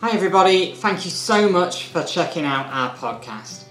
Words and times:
Hi, 0.00 0.12
everybody. 0.12 0.74
Thank 0.74 1.04
you 1.04 1.10
so 1.10 1.48
much 1.48 1.86
for 1.86 2.04
checking 2.04 2.44
out 2.44 2.66
our 2.66 2.94
podcast. 2.94 3.64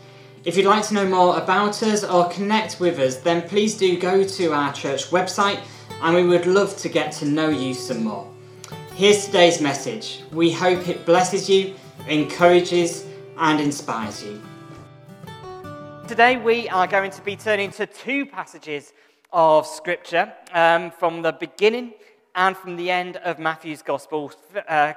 If 0.44 0.58
you'd 0.58 0.66
like 0.66 0.86
to 0.88 0.94
know 0.94 1.08
more 1.08 1.38
about 1.38 1.82
us 1.82 2.04
or 2.04 2.28
connect 2.28 2.82
with 2.82 3.00
us, 3.00 3.16
then 3.16 3.48
please 3.48 3.78
do 3.78 3.98
go 3.98 4.26
to 4.26 4.52
our 4.52 4.74
church 4.74 5.06
website 5.06 5.62
and 6.02 6.14
we 6.14 6.26
would 6.26 6.46
love 6.46 6.76
to 6.80 6.90
get 6.90 7.14
to 7.14 7.26
know 7.26 7.48
you 7.48 7.74
some 7.74 8.04
more. 8.04 8.30
Here's 8.94 9.26
today's 9.28 9.62
message. 9.62 10.22
We 10.34 10.52
hope 10.52 10.90
it 10.90 11.06
blesses 11.06 11.50
you, 11.50 11.76
encourages, 12.10 13.06
and 13.38 13.62
inspires 13.62 14.22
you. 14.22 14.42
Today, 16.10 16.36
we 16.36 16.68
are 16.68 16.88
going 16.88 17.12
to 17.12 17.22
be 17.22 17.38
turning 17.38 17.72
to 17.72 17.86
two 17.86 18.26
passages 18.26 18.92
of 19.32 19.66
Scripture 19.66 20.34
um, 20.52 20.92
from 20.92 21.22
the 21.22 21.32
beginning 21.32 21.94
and 22.36 22.58
from 22.58 22.76
the 22.76 22.92
end 22.92 23.16
of 23.16 23.40
Matthew's 23.40 23.82
Gospel. 23.82 24.34
Uh, 24.68 24.92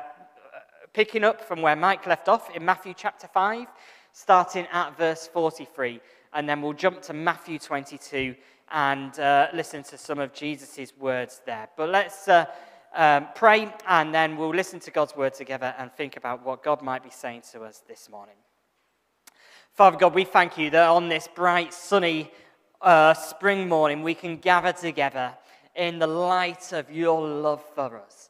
picking 0.92 1.24
up 1.24 1.40
from 1.40 1.62
where 1.62 1.76
Mike 1.76 2.06
left 2.06 2.28
off 2.28 2.54
in 2.54 2.64
Matthew 2.64 2.94
chapter 2.96 3.28
5, 3.28 3.66
starting 4.12 4.66
at 4.72 4.96
verse 4.96 5.28
43. 5.28 6.00
And 6.32 6.48
then 6.48 6.62
we'll 6.62 6.72
jump 6.72 7.02
to 7.02 7.12
Matthew 7.12 7.58
22 7.58 8.34
and 8.70 9.18
uh, 9.18 9.48
listen 9.52 9.82
to 9.84 9.98
some 9.98 10.18
of 10.18 10.32
Jesus' 10.32 10.92
words 10.98 11.42
there. 11.44 11.68
But 11.76 11.90
let's 11.90 12.28
uh, 12.28 12.46
um, 12.94 13.28
pray 13.34 13.72
and 13.86 14.14
then 14.14 14.36
we'll 14.36 14.54
listen 14.54 14.80
to 14.80 14.90
God's 14.90 15.16
word 15.16 15.34
together 15.34 15.74
and 15.78 15.92
think 15.92 16.16
about 16.16 16.44
what 16.44 16.62
God 16.62 16.82
might 16.82 17.02
be 17.02 17.10
saying 17.10 17.42
to 17.52 17.62
us 17.62 17.82
this 17.86 18.08
morning. 18.08 18.36
Father 19.74 19.96
God, 19.96 20.14
we 20.14 20.24
thank 20.24 20.58
you 20.58 20.70
that 20.70 20.88
on 20.88 21.08
this 21.08 21.28
bright, 21.34 21.72
sunny 21.72 22.30
uh, 22.80 23.14
spring 23.14 23.68
morning 23.68 24.02
we 24.02 24.14
can 24.14 24.36
gather 24.38 24.72
together 24.72 25.32
in 25.77 25.98
the 25.98 26.06
light 26.06 26.72
of 26.72 26.91
your 26.91 27.27
love 27.27 27.62
for 27.74 28.00
us. 28.00 28.30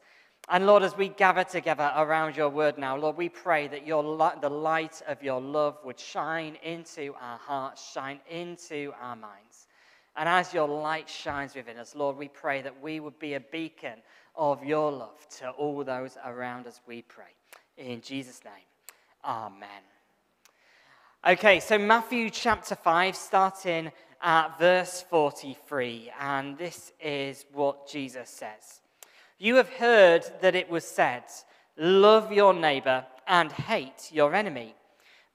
And 0.52 0.66
Lord, 0.66 0.82
as 0.82 0.96
we 0.96 1.10
gather 1.10 1.44
together 1.44 1.92
around 1.96 2.36
your 2.36 2.48
word 2.48 2.76
now, 2.76 2.96
Lord, 2.96 3.16
we 3.16 3.28
pray 3.28 3.68
that 3.68 3.86
your 3.86 4.02
the 4.42 4.50
light 4.50 5.00
of 5.06 5.22
your 5.22 5.40
love 5.40 5.78
would 5.84 5.98
shine 5.98 6.56
into 6.64 7.14
our 7.20 7.38
hearts, 7.38 7.92
shine 7.92 8.18
into 8.28 8.92
our 9.00 9.14
minds. 9.14 9.68
And 10.16 10.28
as 10.28 10.52
your 10.52 10.66
light 10.66 11.08
shines 11.08 11.54
within 11.54 11.78
us, 11.78 11.94
Lord, 11.94 12.16
we 12.16 12.26
pray 12.26 12.62
that 12.62 12.82
we 12.82 12.98
would 12.98 13.16
be 13.20 13.34
a 13.34 13.40
beacon 13.40 14.00
of 14.34 14.64
your 14.64 14.90
love 14.90 15.24
to 15.38 15.50
all 15.50 15.84
those 15.84 16.18
around 16.24 16.66
us, 16.66 16.80
we 16.84 17.02
pray. 17.02 17.32
In 17.76 18.00
Jesus' 18.00 18.40
name, 18.44 18.52
amen. 19.24 19.68
Okay, 21.24 21.60
so 21.60 21.78
Matthew 21.78 22.28
chapter 22.28 22.74
5, 22.74 23.14
starting 23.14 23.92
at 24.20 24.58
verse 24.58 25.04
43, 25.10 26.10
and 26.18 26.58
this 26.58 26.92
is 27.00 27.44
what 27.52 27.88
Jesus 27.88 28.28
says. 28.28 28.79
You 29.42 29.56
have 29.56 29.70
heard 29.70 30.26
that 30.42 30.54
it 30.54 30.68
was 30.68 30.84
said, 30.84 31.22
Love 31.78 32.30
your 32.30 32.52
neighbor 32.52 33.06
and 33.26 33.50
hate 33.50 34.10
your 34.12 34.34
enemy. 34.34 34.74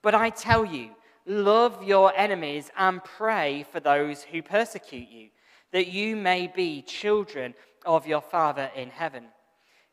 But 0.03 0.13
I 0.13 0.29
tell 0.29 0.63
you, 0.63 0.91
love 1.25 1.83
your 1.83 2.13
enemies 2.15 2.69
and 2.77 3.03
pray 3.03 3.65
for 3.71 3.79
those 3.79 4.21
who 4.21 4.43
persecute 4.43 5.09
you, 5.09 5.29
that 5.71 5.87
you 5.87 6.15
may 6.15 6.45
be 6.45 6.83
children 6.83 7.55
of 7.83 8.05
your 8.05 8.21
Father 8.21 8.69
in 8.75 8.91
heaven. 8.91 9.25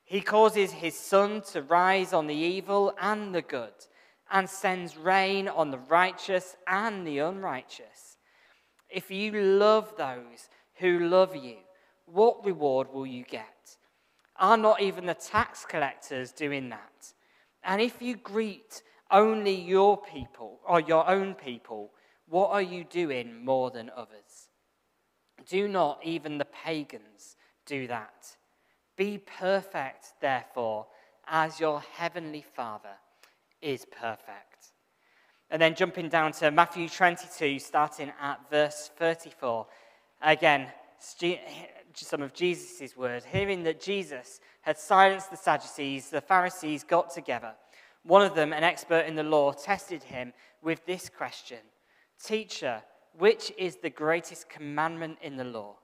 He 0.05 0.21
causes 0.21 0.73
his 0.73 0.95
sun 0.95 1.41
to 1.53 1.63
rise 1.63 2.13
on 2.13 2.27
the 2.27 2.35
evil 2.35 2.95
and 3.01 3.35
the 3.35 3.41
good, 3.41 3.73
and 4.31 4.47
sends 4.47 4.99
rain 4.99 5.49
on 5.49 5.71
the 5.71 5.79
righteous 5.79 6.55
and 6.67 7.07
the 7.07 7.21
unrighteous. 7.21 8.19
If 8.91 9.11
you 9.11 9.33
love 9.33 9.95
those 9.97 10.51
who 10.75 10.99
love 10.99 11.35
you, 11.35 11.57
what 12.05 12.45
reward 12.45 12.93
will 12.93 13.07
you 13.07 13.25
get? 13.25 13.47
Are 14.43 14.57
not 14.57 14.83
even 14.83 15.07
the 15.07 15.15
tax 15.15 15.65
collectors 15.65 16.33
doing 16.33 16.69
that? 16.71 17.13
And 17.63 17.81
if 17.81 18.03
you 18.03 18.17
greet 18.17 18.83
only 19.09 19.55
your 19.55 19.97
people 19.97 20.59
or 20.67 20.81
your 20.81 21.09
own 21.09 21.35
people, 21.35 21.93
what 22.29 22.51
are 22.51 22.61
you 22.61 22.83
doing 22.83 23.45
more 23.45 23.71
than 23.71 23.89
others? 23.97 24.49
Do 25.49 25.69
not 25.69 26.01
even 26.03 26.39
the 26.39 26.45
pagans 26.45 27.37
do 27.67 27.87
that. 27.87 28.37
Be 28.97 29.19
perfect, 29.19 30.15
therefore, 30.21 30.87
as 31.29 31.61
your 31.61 31.81
heavenly 31.81 32.45
Father 32.57 32.97
is 33.61 33.85
perfect. 33.85 34.73
And 35.51 35.63
then 35.63 35.77
jumping 35.77 36.09
down 36.09 36.33
to 36.33 36.51
Matthew 36.51 36.89
22, 36.89 37.61
starting 37.61 38.11
at 38.21 38.41
verse 38.51 38.91
34. 38.99 39.67
Again, 40.21 40.67
some 41.95 42.23
of 42.23 42.33
Jesus' 42.33 42.97
words, 42.97 43.25
hearing 43.25 43.63
that 43.65 43.81
Jesus 43.81 44.41
had 44.63 44.79
silenced 44.79 45.31
the 45.31 45.37
Sadducees, 45.37 46.11
the 46.11 46.21
Pharisees 46.21 46.85
got 46.85 47.13
together. 47.13 47.53
One 48.05 48.23
of 48.23 48.35
them, 48.35 48.53
an 48.53 48.65
expert 48.65 49.07
in 49.07 49.15
the 49.15 49.23
law, 49.23 49.53
tested 49.53 50.03
him 50.03 50.33
with 50.63 50.85
this 50.87 51.09
question 51.09 51.59
Teacher, 52.23 52.83
which 53.19 53.53
is 53.59 53.77
the 53.77 53.91
greatest 53.91 54.49
commandment 54.49 55.19
in 55.23 55.37
the 55.37 55.45
law? 55.45 55.77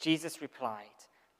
Jesus 0.00 0.42
replied, 0.42 0.86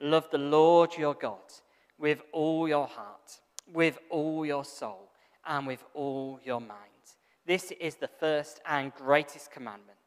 Love 0.01 0.29
the 0.31 0.39
Lord 0.39 0.97
your 0.97 1.15
God 1.15 1.53
with 1.99 2.23
all 2.33 2.67
your 2.67 2.87
heart, 2.87 3.41
with 3.73 3.99
all 4.11 4.45
your 4.45 4.65
soul, 4.65 5.11
and 5.47 5.67
with 5.67 5.85
all 5.95 6.41
your 6.45 6.61
mind. 6.61 6.79
This 7.47 7.73
is 7.73 7.97
the 7.97 8.09
first 8.09 8.61
and 8.67 8.95
greatest 8.95 9.51
commandment. 9.51 9.99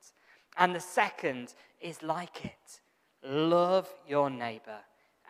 And 0.58 0.74
the 0.74 0.80
second 0.80 1.54
is 1.82 2.02
like 2.02 2.46
it 2.46 2.80
Love 3.26 3.92
your 4.08 4.30
neighbor 4.30 4.80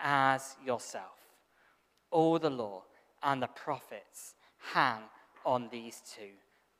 as 0.01 0.55
yourself. 0.65 1.19
All 2.11 2.37
the 2.39 2.49
law 2.49 2.83
and 3.23 3.41
the 3.41 3.47
prophets 3.47 4.35
hang 4.73 5.01
on 5.45 5.69
these 5.71 6.01
two 6.15 6.31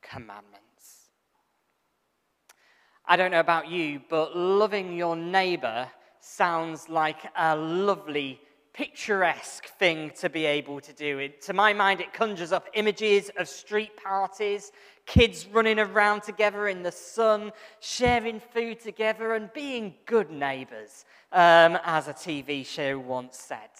commandments. 0.02 1.10
I 3.06 3.16
don't 3.16 3.30
know 3.30 3.40
about 3.40 3.68
you, 3.68 4.00
but 4.10 4.36
loving 4.36 4.96
your 4.96 5.16
neighbor 5.16 5.88
sounds 6.20 6.88
like 6.88 7.18
a 7.36 7.54
lovely, 7.54 8.40
picturesque 8.76 9.68
thing 9.78 10.10
to 10.20 10.28
be 10.28 10.44
able 10.44 10.80
to 10.82 10.92
do. 10.92 11.18
It, 11.18 11.40
to 11.42 11.54
my 11.54 11.72
mind, 11.72 12.00
it 12.02 12.12
conjures 12.12 12.52
up 12.52 12.68
images 12.74 13.30
of 13.38 13.48
street 13.48 13.96
parties 13.96 14.70
kids 15.06 15.46
running 15.46 15.78
around 15.78 16.22
together 16.22 16.68
in 16.68 16.82
the 16.82 16.92
sun, 16.92 17.52
sharing 17.80 18.40
food 18.40 18.80
together, 18.80 19.34
and 19.34 19.52
being 19.52 19.94
good 20.04 20.30
neighbors, 20.30 21.04
um, 21.32 21.78
as 21.84 22.08
a 22.08 22.12
TV 22.12 22.66
show 22.66 22.98
once 22.98 23.38
said. 23.38 23.70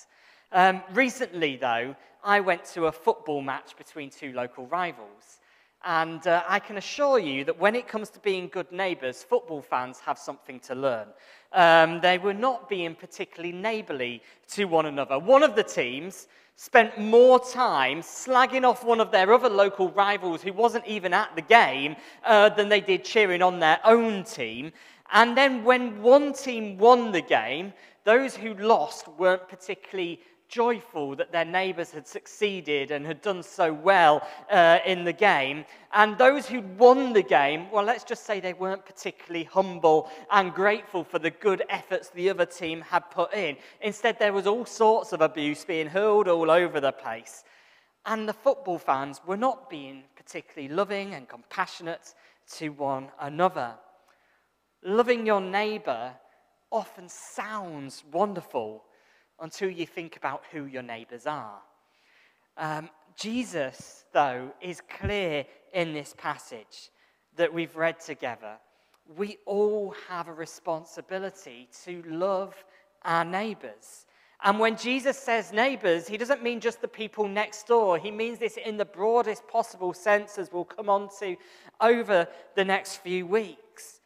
Um, 0.53 0.83
recently, 0.95 1.57
though, 1.57 1.97
I 2.25 2.41
went 2.41 2.65
to 2.67 2.87
a 2.87 2.93
football 2.93 3.43
match 3.43 3.77
between 3.77 4.09
two 4.09 4.33
local 4.33 4.67
rivals. 4.67 5.41
And 5.84 6.27
uh, 6.27 6.43
I 6.49 6.59
can 6.59 6.78
assure 6.78 7.19
you 7.19 7.45
that 7.45 7.59
when 7.59 7.77
it 7.77 7.87
comes 7.87 8.11
to 8.11 8.21
being 8.21 8.49
good 8.49 8.73
neighbours, 8.73 9.23
football 9.23 9.63
fans 9.63 10.01
have 10.01 10.19
something 10.19 10.59
to 10.61 10.75
learn. 10.75 11.07
Um, 11.53 12.01
they 12.01 12.19
were 12.19 12.34
not 12.34 12.69
being 12.69 12.95
particularly 12.95 13.53
neighbourly 13.53 14.23
to 14.49 14.65
one 14.65 14.87
another. 14.87 15.19
One 15.19 15.43
of 15.43 15.57
the 15.57 15.62
teams 15.62 16.29
spent 16.57 16.99
more 16.99 17.39
time 17.39 18.01
slagging 18.01 18.65
off 18.65 18.83
one 18.84 19.01
of 19.01 19.11
their 19.11 19.33
other 19.33 19.49
local 19.49 19.91
rivals 19.91 20.43
who 20.43 20.53
wasn't 20.53 20.87
even 20.87 21.12
at 21.12 21.34
the 21.37 21.43
game 21.43 21.97
uh, 22.25 22.49
than 22.49 22.69
they 22.69 22.81
did 22.81 23.05
cheering 23.05 23.43
on 23.43 23.61
their 23.61 23.79
own 23.84 24.25
team. 24.25 24.73
And 25.12 25.37
then 25.37 25.65
when 25.65 26.03
one 26.03 26.33
team 26.33 26.79
won 26.79 27.12
the 27.12 27.21
game, 27.21 27.73
those 28.05 28.34
who 28.34 28.55
lost 28.55 29.07
weren't 29.19 29.49
particularly 29.49 30.21
joyful 30.49 31.17
that 31.17 31.33
their 31.33 31.45
neighbours 31.45 31.91
had 31.91 32.07
succeeded 32.07 32.91
and 32.91 33.07
had 33.07 33.21
done 33.23 33.43
so 33.43 33.73
well 33.73 34.27
uh, 34.51 34.79
in 34.87 35.05
the 35.05 35.12
game. 35.12 35.65
And 35.93 36.17
those 36.19 36.47
who'd 36.47 36.79
won 36.79 37.12
the 37.12 37.23
game, 37.23 37.71
well, 37.71 37.84
let's 37.84 38.05
just 38.05 38.25
say 38.25 38.41
they 38.41 38.53
weren't 38.53 38.84
particularly 38.84 39.45
humble 39.45 40.11
and 40.31 40.53
grateful 40.53 41.05
for 41.05 41.19
the 41.19 41.31
good 41.31 41.62
efforts 41.69 42.11
the 42.11 42.31
other 42.31 42.47
team 42.47 42.81
had 42.81 43.11
put 43.11 43.33
in. 43.34 43.57
Instead, 43.81 44.19
there 44.19 44.33
was 44.33 44.47
all 44.47 44.65
sorts 44.65 45.12
of 45.12 45.21
abuse 45.21 45.65
being 45.65 45.89
hurled 45.89 46.28
all 46.28 46.51
over 46.51 46.81
the 46.81 46.92
place. 46.92 47.45
And 48.04 48.28
the 48.28 48.33
football 48.33 48.78
fans 48.78 49.21
were 49.27 49.37
not 49.37 49.69
being 49.69 50.04
particularly 50.16 50.72
loving 50.72 51.15
and 51.15 51.28
compassionate 51.28 52.15
to 52.57 52.69
one 52.69 53.09
another. 53.21 53.75
Loving 54.84 55.27
your 55.27 55.41
neighbour 55.41 56.13
often 56.71 57.09
sounds 57.09 58.04
wonderful 58.13 58.84
until 59.41 59.71
you 59.71 59.86
think 59.86 60.16
about 60.16 60.42
who 60.50 60.65
your 60.65 60.83
neighbors 60.83 61.27
are. 61.27 61.60
Um, 62.56 62.91
Jesus, 63.16 64.04
though, 64.12 64.50
is 64.60 64.83
clear 65.00 65.44
in 65.72 65.92
this 65.92 66.15
passage 66.16 66.91
that 67.36 67.53
we've 67.53 67.77
read 67.77 68.00
together. 68.00 68.56
We 69.16 69.38
all 69.47 69.94
have 70.09 70.28
a 70.28 70.33
responsibility 70.33 71.68
to 71.84 72.03
love 72.06 72.54
our 73.04 73.24
neighbors. 73.24 74.06
And 74.42 74.59
when 74.59 74.77
Jesus 74.77 75.18
says 75.18 75.53
neighbors, 75.53 76.06
he 76.06 76.18
doesn't 76.18 76.42
mean 76.42 76.60
just 76.60 76.82
the 76.82 76.89
people 76.89 77.27
next 77.27 77.66
door. 77.66 77.98
He 77.98 78.10
means 78.10 78.39
this 78.39 78.59
in 78.59 78.77
the 78.77 78.84
broadest 78.84 79.47
possible 79.48 79.94
sense, 79.94 80.39
as 80.39 80.53
we'll 80.53 80.65
come 80.65 80.91
on 80.91 81.09
to 81.21 81.36
over 81.80 82.28
the 82.54 82.65
next 82.65 82.97
few 82.97 83.27
weeks. 83.27 84.00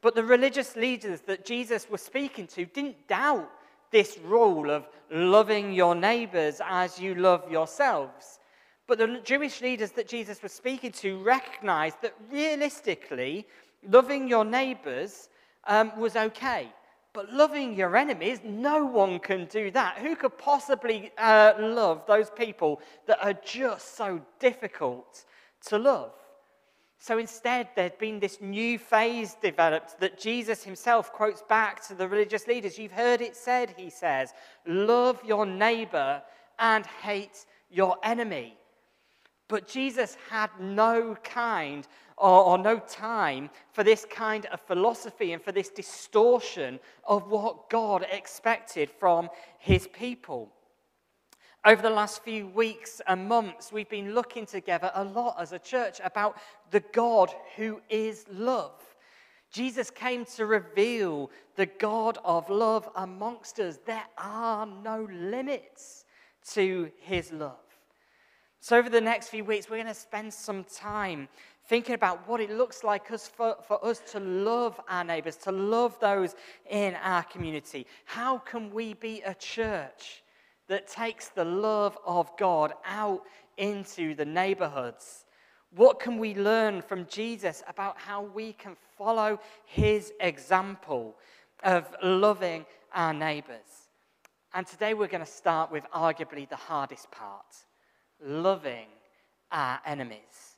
But 0.00 0.14
the 0.14 0.24
religious 0.24 0.76
leaders 0.76 1.20
that 1.22 1.44
Jesus 1.44 1.88
was 1.90 2.00
speaking 2.02 2.46
to 2.48 2.64
didn't 2.64 3.08
doubt 3.08 3.50
this 3.92 4.18
rule 4.24 4.70
of 4.70 4.88
loving 5.10 5.72
your 5.72 5.94
neighbors 5.94 6.60
as 6.64 6.98
you 6.98 7.14
love 7.14 7.50
yourselves. 7.50 8.40
But 8.88 8.98
the 8.98 9.20
Jewish 9.22 9.60
leaders 9.60 9.92
that 9.92 10.08
Jesus 10.08 10.42
was 10.42 10.52
speaking 10.52 10.90
to 10.92 11.22
recognized 11.22 11.98
that 12.02 12.14
realistically, 12.30 13.46
loving 13.88 14.26
your 14.26 14.44
neighbors 14.44 15.28
um, 15.66 15.92
was 15.98 16.16
okay. 16.16 16.68
But 17.12 17.32
loving 17.32 17.74
your 17.74 17.94
enemies, 17.94 18.40
no 18.42 18.86
one 18.86 19.18
can 19.18 19.44
do 19.46 19.70
that. 19.72 19.98
Who 19.98 20.16
could 20.16 20.36
possibly 20.38 21.12
uh, 21.18 21.52
love 21.58 22.02
those 22.06 22.30
people 22.30 22.80
that 23.06 23.22
are 23.22 23.34
just 23.34 23.96
so 23.96 24.20
difficult 24.40 25.24
to 25.66 25.78
love? 25.78 26.12
So 27.02 27.18
instead, 27.18 27.66
there'd 27.74 27.98
been 27.98 28.20
this 28.20 28.40
new 28.40 28.78
phase 28.78 29.34
developed 29.42 29.98
that 29.98 30.20
Jesus 30.20 30.62
himself 30.62 31.12
quotes 31.12 31.42
back 31.42 31.84
to 31.88 31.96
the 31.96 32.06
religious 32.06 32.46
leaders. 32.46 32.78
You've 32.78 32.92
heard 32.92 33.20
it 33.20 33.34
said, 33.34 33.74
he 33.76 33.90
says, 33.90 34.32
love 34.68 35.20
your 35.24 35.44
neighbor 35.44 36.22
and 36.60 36.86
hate 36.86 37.44
your 37.68 37.96
enemy. 38.04 38.56
But 39.48 39.66
Jesus 39.66 40.16
had 40.30 40.50
no 40.60 41.16
kind 41.24 41.88
or, 42.16 42.44
or, 42.44 42.56
no 42.56 42.78
time 42.78 43.50
for 43.72 43.82
this 43.82 44.06
kind 44.08 44.46
of 44.46 44.60
philosophy 44.60 45.32
and 45.32 45.42
for 45.42 45.50
this 45.50 45.70
distortion 45.70 46.78
of 47.02 47.28
what 47.28 47.68
God 47.68 48.06
expected 48.12 48.88
from 48.88 49.28
his 49.58 49.88
people. 49.88 50.52
Over 51.64 51.80
the 51.80 51.90
last 51.90 52.24
few 52.24 52.48
weeks 52.48 53.00
and 53.06 53.28
months, 53.28 53.70
we've 53.70 53.88
been 53.88 54.14
looking 54.14 54.46
together 54.46 54.90
a 54.94 55.04
lot 55.04 55.36
as 55.38 55.52
a 55.52 55.60
church 55.60 56.00
about 56.02 56.36
the 56.72 56.82
God 56.92 57.32
who 57.54 57.80
is 57.88 58.24
love. 58.28 58.72
Jesus 59.52 59.88
came 59.88 60.24
to 60.24 60.46
reveal 60.46 61.30
the 61.54 61.66
God 61.66 62.18
of 62.24 62.50
love 62.50 62.88
amongst 62.96 63.60
us. 63.60 63.78
There 63.86 64.02
are 64.18 64.66
no 64.66 65.06
limits 65.12 66.04
to 66.50 66.90
his 66.98 67.30
love. 67.30 67.60
So, 68.58 68.76
over 68.76 68.88
the 68.88 69.00
next 69.00 69.28
few 69.28 69.44
weeks, 69.44 69.70
we're 69.70 69.76
going 69.76 69.86
to 69.86 69.94
spend 69.94 70.34
some 70.34 70.64
time 70.64 71.28
thinking 71.68 71.94
about 71.94 72.26
what 72.26 72.40
it 72.40 72.50
looks 72.50 72.82
like 72.82 73.12
us 73.12 73.28
for, 73.28 73.56
for 73.68 73.84
us 73.84 74.00
to 74.10 74.18
love 74.18 74.80
our 74.88 75.04
neighbors, 75.04 75.36
to 75.36 75.52
love 75.52 75.96
those 76.00 76.34
in 76.68 76.96
our 77.04 77.22
community. 77.22 77.86
How 78.04 78.38
can 78.38 78.72
we 78.72 78.94
be 78.94 79.22
a 79.22 79.34
church 79.34 80.24
that 80.68 80.88
takes 80.88 81.28
the 81.28 81.44
love 81.44 81.96
of 82.06 82.30
God 82.38 82.72
out 82.84 83.22
into 83.56 84.14
the 84.14 84.24
neighborhoods? 84.24 85.24
What 85.74 86.00
can 86.00 86.18
we 86.18 86.34
learn 86.34 86.82
from 86.82 87.06
Jesus 87.06 87.62
about 87.66 87.98
how 87.98 88.22
we 88.22 88.52
can 88.52 88.76
follow 88.98 89.40
his 89.64 90.12
example 90.20 91.16
of 91.62 91.86
loving 92.02 92.66
our 92.94 93.14
neighbors? 93.14 93.88
And 94.54 94.66
today 94.66 94.92
we're 94.92 95.06
going 95.06 95.24
to 95.24 95.30
start 95.30 95.72
with 95.72 95.84
arguably 95.94 96.48
the 96.48 96.56
hardest 96.56 97.10
part 97.10 97.46
loving 98.24 98.86
our 99.50 99.80
enemies. 99.86 100.56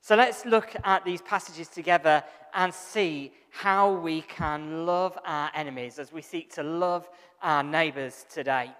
So 0.00 0.16
let's 0.16 0.44
look 0.44 0.74
at 0.84 1.04
these 1.04 1.22
passages 1.22 1.68
together 1.68 2.24
and 2.54 2.72
see 2.74 3.32
how 3.50 3.92
we 3.92 4.22
can 4.22 4.86
love 4.86 5.18
our 5.24 5.50
enemies 5.54 5.98
as 5.98 6.12
we 6.12 6.22
seek 6.22 6.52
to 6.54 6.62
love 6.62 7.08
our 7.42 7.62
neighbors 7.62 8.26
today. 8.32 8.70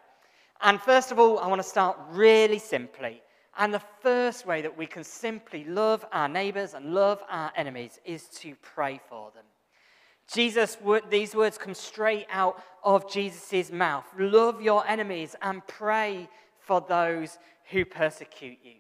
And 0.63 0.81
first 0.81 1.11
of 1.11 1.19
all, 1.19 1.39
I 1.39 1.47
want 1.47 1.63
to 1.63 1.69
start 1.69 1.99
really 2.11 2.59
simply. 2.59 3.23
And 3.59 3.75
the 3.75 3.83
first 4.01 4.47
way 4.47 4.63
that 4.63 4.77
we 4.77 4.87
can 4.87 5.05
simply 5.05 5.65
love 5.65 6.05
our 6.13 6.29
neighbors 6.29 6.75
and 6.75 6.95
love 6.95 7.23
our 7.29 7.53
enemies 7.57 7.99
is 8.05 8.25
to 8.41 8.55
pray 8.63 9.01
for 9.09 9.31
them. 9.35 9.45
Jesus, 10.33 10.77
these 11.11 11.35
words 11.35 11.59
come 11.59 11.75
straight 11.75 12.27
out 12.31 12.63
of 12.85 13.11
Jesus' 13.11 13.73
mouth. 13.73 14.05
Love 14.19 14.63
your 14.63 14.87
enemies 14.87 15.35
and 15.43 15.67
pray 15.67 16.29
for 16.59 16.81
those 16.89 17.39
who 17.71 17.85
persecute 17.85 18.59
you. 18.63 18.77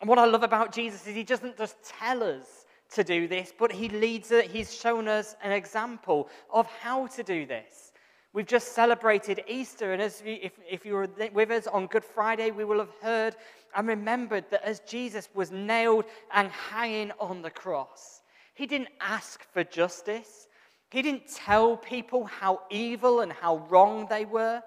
And 0.00 0.08
what 0.08 0.18
I 0.18 0.24
love 0.24 0.42
about 0.42 0.72
Jesus 0.72 1.06
is 1.06 1.14
he 1.14 1.22
doesn't 1.22 1.56
just 1.56 1.76
tell 1.84 2.24
us 2.24 2.66
to 2.92 3.04
do 3.04 3.28
this, 3.28 3.52
but 3.56 3.70
he 3.70 3.88
leads 3.88 4.32
it. 4.32 4.50
He's 4.50 4.74
shown 4.74 5.06
us 5.06 5.36
an 5.42 5.52
example 5.52 6.28
of 6.52 6.66
how 6.66 7.06
to 7.08 7.22
do 7.22 7.46
this. 7.46 7.89
We've 8.32 8.46
just 8.46 8.72
celebrated 8.74 9.42
Easter, 9.48 9.92
and 9.92 10.00
as 10.00 10.22
if, 10.24 10.52
if 10.68 10.86
you 10.86 10.94
were 10.94 11.08
with 11.32 11.50
us 11.50 11.66
on 11.66 11.88
Good 11.88 12.04
Friday, 12.04 12.52
we 12.52 12.64
will 12.64 12.78
have 12.78 12.94
heard 13.02 13.34
and 13.74 13.88
remembered 13.88 14.44
that 14.50 14.62
as 14.62 14.80
Jesus 14.80 15.28
was 15.34 15.50
nailed 15.50 16.04
and 16.32 16.48
hanging 16.50 17.10
on 17.18 17.42
the 17.42 17.50
cross, 17.50 18.22
he 18.54 18.66
didn't 18.66 18.90
ask 19.00 19.42
for 19.52 19.64
justice. 19.64 20.46
He 20.90 21.02
didn't 21.02 21.28
tell 21.28 21.76
people 21.76 22.24
how 22.24 22.62
evil 22.70 23.20
and 23.20 23.32
how 23.32 23.66
wrong 23.68 24.06
they 24.08 24.24
were. 24.24 24.62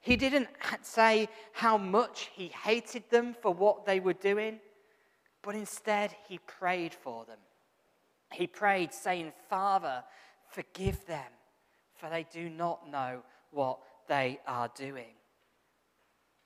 He 0.00 0.16
didn't 0.16 0.48
say 0.80 1.28
how 1.52 1.76
much 1.76 2.30
he 2.34 2.48
hated 2.48 3.04
them 3.10 3.34
for 3.40 3.52
what 3.52 3.84
they 3.84 4.00
were 4.00 4.14
doing, 4.14 4.58
but 5.42 5.54
instead 5.54 6.14
he 6.28 6.38
prayed 6.38 6.94
for 6.94 7.24
them. 7.24 7.38
He 8.32 8.46
prayed, 8.46 8.94
saying, 8.94 9.32
Father, 9.50 10.02
forgive 10.48 11.04
them, 11.06 11.30
for 12.02 12.10
they 12.10 12.26
do 12.32 12.50
not 12.50 12.90
know 12.90 13.22
what 13.52 13.78
they 14.08 14.40
are 14.44 14.68
doing. 14.74 15.14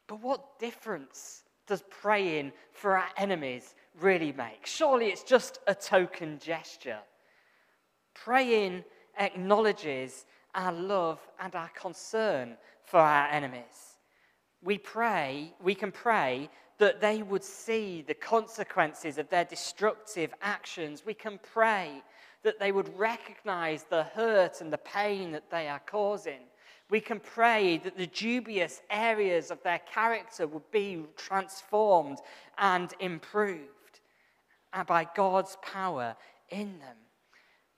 But 0.06 0.20
what 0.20 0.58
difference 0.58 1.44
does 1.66 1.82
praying 1.88 2.52
for 2.72 2.98
our 2.98 3.08
enemies 3.16 3.74
really 3.98 4.32
make? 4.32 4.66
Surely 4.66 5.06
it's 5.06 5.22
just 5.22 5.60
a 5.66 5.74
token 5.74 6.38
gesture. 6.38 6.98
Praying 8.12 8.84
acknowledges 9.18 10.26
our 10.54 10.72
love 10.72 11.20
and 11.40 11.54
our 11.54 11.70
concern 11.70 12.58
for 12.84 13.00
our 13.00 13.28
enemies. 13.28 13.96
We 14.62 14.76
pray, 14.76 15.54
we 15.62 15.74
can 15.74 15.90
pray 15.90 16.50
that 16.76 17.00
they 17.00 17.22
would 17.22 17.44
see 17.44 18.04
the 18.06 18.14
consequences 18.14 19.16
of 19.16 19.30
their 19.30 19.46
destructive 19.46 20.34
actions. 20.42 21.04
We 21.06 21.14
can 21.14 21.40
pray 21.42 22.02
that 22.46 22.60
they 22.60 22.70
would 22.70 22.96
recognize 22.96 23.82
the 23.82 24.04
hurt 24.04 24.60
and 24.60 24.72
the 24.72 24.78
pain 24.78 25.32
that 25.32 25.50
they 25.50 25.66
are 25.66 25.82
causing. 25.84 26.42
We 26.88 27.00
can 27.00 27.18
pray 27.18 27.78
that 27.78 27.98
the 27.98 28.06
dubious 28.06 28.82
areas 28.88 29.50
of 29.50 29.60
their 29.64 29.80
character 29.80 30.46
would 30.46 30.70
be 30.70 31.02
transformed 31.16 32.18
and 32.56 32.94
improved 33.00 34.00
and 34.72 34.86
by 34.86 35.08
God's 35.16 35.58
power 35.60 36.14
in 36.48 36.78
them. 36.78 36.96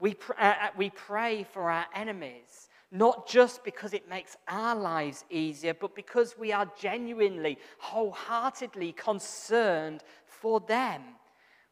We, 0.00 0.12
pr- 0.12 0.38
uh, 0.38 0.54
uh 0.64 0.68
we 0.76 0.90
pray 0.90 1.46
for 1.50 1.70
our 1.70 1.86
enemies 1.94 2.68
not 2.90 3.26
just 3.26 3.64
because 3.64 3.92
it 3.92 4.08
makes 4.08 4.36
our 4.48 4.74
lives 4.74 5.24
easier, 5.30 5.74
but 5.74 5.94
because 5.94 6.36
we 6.38 6.52
are 6.52 6.70
genuinely, 6.78 7.58
wholeheartedly 7.78 8.92
concerned 8.92 10.02
for 10.26 10.60
them. 10.60 11.02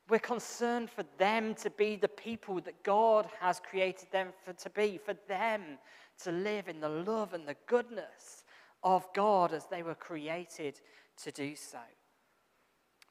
We're 0.08 0.18
concerned 0.20 0.90
for 0.90 1.04
them 1.18 1.54
to 1.56 1.70
be 1.70 1.96
the 1.96 2.08
people 2.08 2.60
that 2.60 2.82
God 2.84 3.28
has 3.40 3.60
created 3.60 4.08
them 4.12 4.28
for, 4.44 4.52
to 4.52 4.70
be, 4.70 5.00
for 5.04 5.14
them 5.28 5.78
to 6.22 6.30
live 6.30 6.68
in 6.68 6.80
the 6.80 6.88
love 6.88 7.34
and 7.34 7.46
the 7.46 7.56
goodness 7.66 8.44
of 8.84 9.06
God 9.14 9.52
as 9.52 9.66
they 9.66 9.82
were 9.82 9.96
created 9.96 10.80
to 11.24 11.32
do 11.32 11.56
so. 11.56 11.78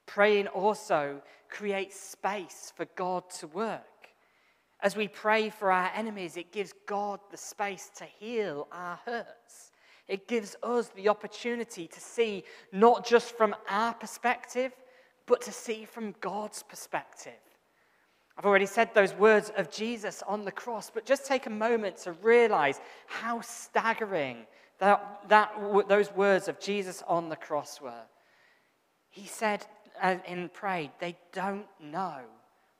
Praying 0.05 0.47
also 0.47 1.21
creates 1.49 1.99
space 1.99 2.71
for 2.75 2.85
God 2.95 3.29
to 3.39 3.47
work. 3.47 3.81
As 4.79 4.95
we 4.95 5.07
pray 5.07 5.49
for 5.49 5.71
our 5.71 5.91
enemies, 5.95 6.37
it 6.37 6.51
gives 6.51 6.73
God 6.87 7.19
the 7.31 7.37
space 7.37 7.89
to 7.97 8.05
heal 8.05 8.67
our 8.71 8.99
hurts. 9.05 9.71
It 10.07 10.27
gives 10.27 10.55
us 10.61 10.89
the 10.89 11.09
opportunity 11.09 11.87
to 11.87 11.99
see 11.99 12.43
not 12.71 13.05
just 13.05 13.35
from 13.35 13.55
our 13.67 13.93
perspective, 13.93 14.71
but 15.27 15.41
to 15.41 15.51
see 15.51 15.85
from 15.85 16.15
God's 16.21 16.63
perspective. 16.63 17.33
I've 18.37 18.45
already 18.45 18.65
said 18.65 18.93
those 18.93 19.13
words 19.13 19.51
of 19.55 19.71
Jesus 19.71 20.21
on 20.27 20.43
the 20.43 20.51
cross, 20.51 20.91
but 20.93 21.05
just 21.05 21.25
take 21.25 21.45
a 21.45 21.49
moment 21.49 21.97
to 21.97 22.11
realize 22.13 22.81
how 23.07 23.41
staggering 23.41 24.45
that, 24.79 25.21
that, 25.29 25.53
those 25.87 26.11
words 26.11 26.47
of 26.47 26.59
Jesus 26.59 27.01
on 27.07 27.29
the 27.29 27.35
cross 27.37 27.79
were. 27.79 28.03
He 29.09 29.25
said 29.25 29.65
in 30.27 30.49
prayed, 30.49 30.91
They 30.99 31.15
don't 31.31 31.67
know 31.81 32.19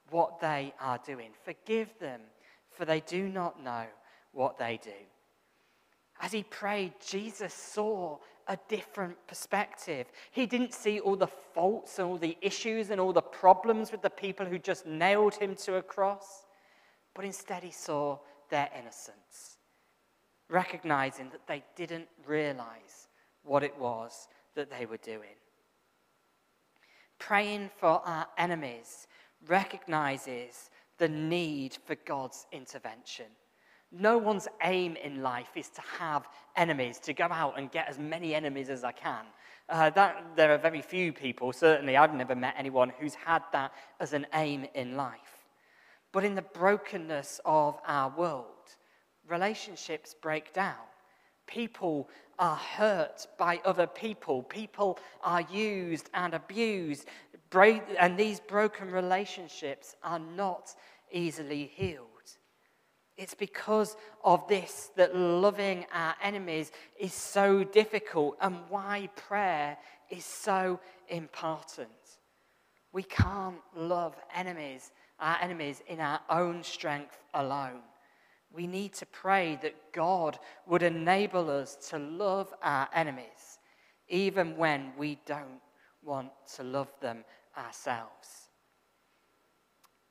what 0.10 0.42
they 0.42 0.74
are 0.80 1.00
doing. 1.06 1.32
Forgive 1.44 1.98
them, 2.00 2.22
for 2.70 2.84
they 2.84 3.00
do 3.00 3.30
not 3.30 3.64
know 3.64 3.86
what 4.34 4.58
they 4.58 4.80
do. 4.84 4.92
As 6.22 6.32
he 6.32 6.44
prayed, 6.44 6.94
Jesus 7.06 7.54
saw 7.54 8.18
a 8.48 8.58
different 8.68 9.16
perspective. 9.28 10.08
He 10.32 10.46
didn't 10.46 10.74
see 10.74 11.00
all 11.00 11.16
the 11.16 11.28
faults 11.28 12.00
and 12.00 12.08
all 12.08 12.18
the 12.18 12.38
issues 12.42 12.90
and 12.90 13.02
all 13.02 13.14
the 13.14 13.22
problems 13.22 13.92
with 13.92 14.02
the 14.02 14.10
people 14.10 14.46
who 14.46 14.60
just 14.60 14.86
nailed 14.86 15.36
him 15.36 15.56
to 15.56 15.76
a 15.76 15.82
cross, 15.82 16.46
but 17.14 17.26
instead 17.26 17.64
he 17.64 17.72
saw 17.72 18.20
their 18.50 18.70
innocence, 18.78 19.58
recognizing 20.50 21.30
that 21.30 21.48
they 21.48 21.64
didn't 21.76 22.08
realize 22.28 23.08
what 23.44 23.64
it 23.64 23.78
was 23.80 24.28
that 24.56 24.70
they 24.70 24.86
were 24.86 24.98
doing. 24.98 25.38
Praying 27.18 27.70
for 27.78 28.02
our 28.06 28.28
enemies 28.38 29.08
recognizes 29.48 30.70
the 30.98 31.10
need 31.10 31.78
for 31.86 31.96
God's 32.06 32.46
intervention. 32.52 33.26
No 33.98 34.18
one's 34.18 34.48
aim 34.62 34.98
in 34.98 35.24
life 35.24 35.52
is 35.56 35.70
to 35.70 35.82
have 36.00 36.28
enemies, 36.58 37.00
to 37.00 37.14
go 37.14 37.28
out 37.32 37.58
and 37.58 37.72
get 37.72 37.88
as 37.88 37.98
many 37.98 38.36
enemies 38.36 38.70
as 38.70 38.84
I 38.84 38.92
can. 38.92 39.26
Uh, 39.70 39.90
that, 39.92 40.36
there 40.36 40.52
are 40.54 40.58
very 40.58 40.82
few 40.82 41.14
people, 41.14 41.54
certainly 41.54 41.96
I've 41.96 42.14
never 42.14 42.36
met 42.36 42.56
anyone 42.58 42.92
who's 43.00 43.16
had 43.16 43.42
that 43.54 43.72
as 44.02 44.12
an 44.12 44.28
aim 44.34 44.68
in 44.76 44.98
life. 44.98 45.46
But 46.12 46.26
in 46.26 46.36
the 46.36 46.42
brokenness 46.42 47.40
of 47.46 47.80
our 47.88 48.14
world, 48.18 48.46
relationships 49.28 50.14
break 50.22 50.54
down. 50.54 50.76
People 51.48 52.10
are 52.38 52.56
hurt 52.56 53.28
by 53.38 53.62
other 53.64 53.88
people. 53.88 54.44
People 54.44 55.00
are 55.24 55.42
used 55.42 56.10
and 56.14 56.34
abused. 56.34 57.06
And 57.54 58.18
these 58.18 58.40
broken 58.42 58.92
relationships 58.92 59.96
are 60.04 60.20
not 60.20 60.76
easily 61.12 61.72
healed. 61.74 62.15
It's 63.18 63.34
because 63.34 63.96
of 64.24 64.48
this 64.48 64.92
that 64.98 65.16
loving 65.16 65.86
our 65.94 66.16
enemies 66.22 66.72
is 67.00 67.14
so 67.14 67.64
difficult 67.64 68.38
and 68.42 68.58
why 68.70 69.10
prayer 69.16 69.78
is 70.10 70.26
so 70.26 70.80
important. 71.08 71.90
We 72.92 73.04
can't 73.04 73.62
love 73.76 74.16
enemies, 74.34 74.92
our 75.20 75.38
enemies 75.42 75.82
in 75.88 76.00
our 76.00 76.20
own 76.30 76.64
strength 76.64 77.18
alone. 77.34 77.82
We 78.54 78.68
need 78.68 78.94
to 78.96 79.06
pray 79.06 79.60
that 79.62 79.94
God 79.94 80.40
would 80.68 80.84
enable 80.84 81.50
us 81.50 81.76
to 81.90 82.00
love 82.00 82.54
our 82.62 82.88
enemies, 82.94 83.60
even 84.08 84.56
when 84.56 84.94
we 84.98 85.20
don't 85.26 85.62
want 86.02 86.32
to 86.56 86.64
love 86.64 86.92
them 87.02 87.26
ourselves. 87.58 88.45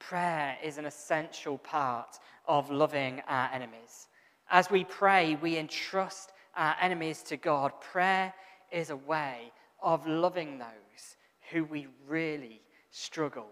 Prayer 0.08 0.58
is 0.62 0.76
an 0.76 0.84
essential 0.84 1.56
part 1.56 2.18
of 2.46 2.70
loving 2.70 3.22
our 3.26 3.48
enemies. 3.52 4.08
As 4.50 4.70
we 4.70 4.84
pray, 4.84 5.36
we 5.36 5.56
entrust 5.56 6.32
our 6.56 6.76
enemies 6.78 7.22
to 7.22 7.38
God. 7.38 7.72
Prayer 7.80 8.34
is 8.70 8.90
a 8.90 8.96
way 8.96 9.50
of 9.82 10.06
loving 10.06 10.58
those 10.58 11.16
who 11.50 11.64
we 11.64 11.86
really 12.06 12.60
struggle 12.90 13.48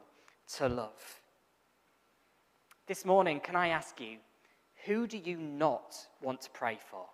to 0.56 0.68
love. 0.68 1.21
This 2.87 3.06
morning, 3.06 3.40
can 3.40 3.56
I 3.56 3.68
ask 3.68 3.99
you, 3.99 4.18
who 4.85 5.06
do 5.06 5.16
you 5.16 5.38
not 5.38 5.94
want 6.21 6.42
to 6.42 6.50
pray 6.50 6.78
for? 6.90 7.06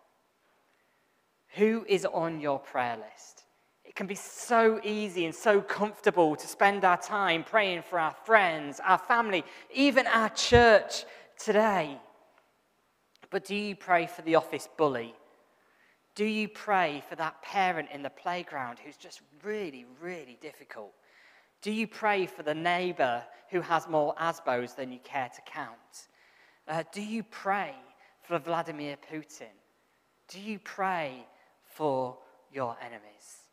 Who 1.55 1.85
is 1.89 2.05
on 2.07 2.41
your 2.41 2.59
prayer 2.59 2.97
list? 2.97 3.45
It 3.89 3.97
can 3.97 4.07
be 4.07 4.15
so 4.15 4.81
easy 4.85 5.25
and 5.25 5.35
so 5.35 5.63
comfortable 5.63 6.37
to 6.37 6.47
spend 6.47 6.85
our 6.85 6.99
time 6.99 7.43
praying 7.43 7.83
for 7.89 7.99
our 7.99 8.15
friends, 8.27 8.83
our 8.85 8.99
family, 8.99 9.45
even 9.75 10.07
our 10.07 10.29
church 10.29 11.07
today. 11.39 11.99
But 13.31 13.47
do 13.47 13.57
you 13.57 13.75
pray 13.75 14.07
for 14.07 14.21
the 14.21 14.35
office 14.35 14.69
bully? 14.77 15.15
Do 16.15 16.27
you 16.27 16.49
pray 16.49 17.03
for 17.09 17.17
that 17.17 17.41
parent 17.41 17.89
in 17.91 18.03
the 18.03 18.11
playground 18.11 18.79
who's 18.79 18.99
just 18.99 19.23
really, 19.43 19.87
really 20.03 20.37
difficult? 20.43 20.93
Do 21.63 21.73
you 21.73 21.87
pray 21.87 22.27
for 22.27 22.43
the 22.43 22.55
neighbor 22.55 23.23
who 23.51 23.63
has 23.63 23.89
more 23.89 24.15
ASBOs 24.17 24.77
than 24.77 24.93
you 24.93 24.99
care 25.03 25.31
to 25.35 25.41
count? 25.51 26.09
Uh, 26.69 26.83
do 26.93 27.01
you 27.01 27.23
pray 27.23 27.75
for 28.23 28.39
Vladimir 28.39 28.97
Putin? 29.11 29.55
Do 30.29 30.41
you 30.41 30.59
pray 30.59 31.27
for 31.65 32.19
your 32.53 32.77
enemies? 32.85 33.48